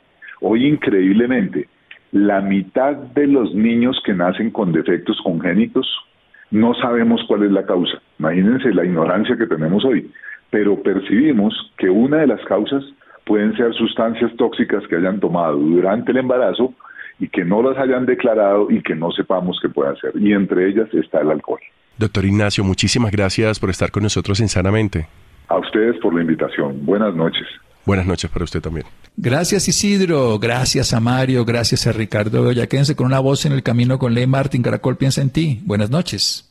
Hoy, 0.42 0.68
increíblemente, 0.68 1.68
la 2.12 2.42
mitad 2.42 2.96
de 2.96 3.28
los 3.28 3.54
niños 3.56 4.02
que 4.06 4.14
nacen 4.14 4.52
con 4.52 4.74
defectos 4.74 5.20
congénitos 5.24 5.88
no 6.50 6.74
sabemos 6.74 7.22
cuál 7.28 7.44
es 7.44 7.52
la 7.52 7.66
causa. 7.66 8.02
Imagínense 8.20 8.74
la 8.74 8.84
ignorancia 8.84 9.38
que 9.38 9.48
tenemos 9.48 9.86
hoy, 9.86 10.12
pero 10.50 10.82
percibimos 10.84 11.54
que 11.78 11.90
una 11.90 12.18
de 12.18 12.28
las 12.28 12.44
causas 12.46 12.84
pueden 13.32 13.56
ser 13.56 13.74
sustancias 13.76 14.30
tóxicas 14.36 14.84
que 14.90 14.98
hayan 14.98 15.22
tomado 15.22 15.56
durante 15.56 16.12
el 16.12 16.18
embarazo 16.18 16.74
y 17.18 17.30
que 17.30 17.46
no 17.46 17.64
las 17.64 17.78
hayan 17.78 18.06
declarado 18.06 18.70
y 18.70 18.84
que 18.84 18.94
no 18.94 19.10
sepamos 19.12 19.58
qué 19.62 19.70
puede 19.70 19.96
ser. 20.02 20.12
Y 20.22 20.34
entre 20.34 20.68
ellas 20.68 20.94
está 20.94 21.22
el 21.22 21.32
alcohol. 21.32 21.62
Doctor 21.98 22.26
Ignacio, 22.26 22.66
muchísimas 22.66 23.10
gracias 23.10 23.58
por 23.58 23.70
estar 23.70 23.90
con 23.90 24.04
nosotros 24.04 24.42
en 24.42 24.50
Sanamente. 24.50 25.08
A 25.48 25.58
ustedes 25.60 25.98
por 26.02 26.14
la 26.14 26.24
invitación. 26.24 26.86
Buenas 26.86 27.16
noches. 27.16 27.48
Buenas 27.86 28.06
noches 28.06 28.30
para 28.30 28.44
usted 28.44 28.60
también. 28.60 28.86
Gracias 29.16 29.66
Isidro, 29.66 30.38
gracias 30.38 30.94
a 30.94 31.00
Mario, 31.00 31.46
gracias 31.46 31.88
a 31.88 31.94
Ricardo. 31.94 32.52
Ya 32.52 32.68
quédense 32.68 32.98
con 32.98 33.06
una 33.06 33.22
voz 33.22 33.46
en 33.46 33.54
el 33.54 33.64
camino 33.64 33.98
con 33.98 34.14
Ley 34.14 34.28
Martín. 34.28 34.62
Caracol 34.62 34.98
piensa 34.98 35.22
en 35.22 35.30
ti. 35.30 35.62
Buenas 35.64 35.90
noches. 35.90 36.51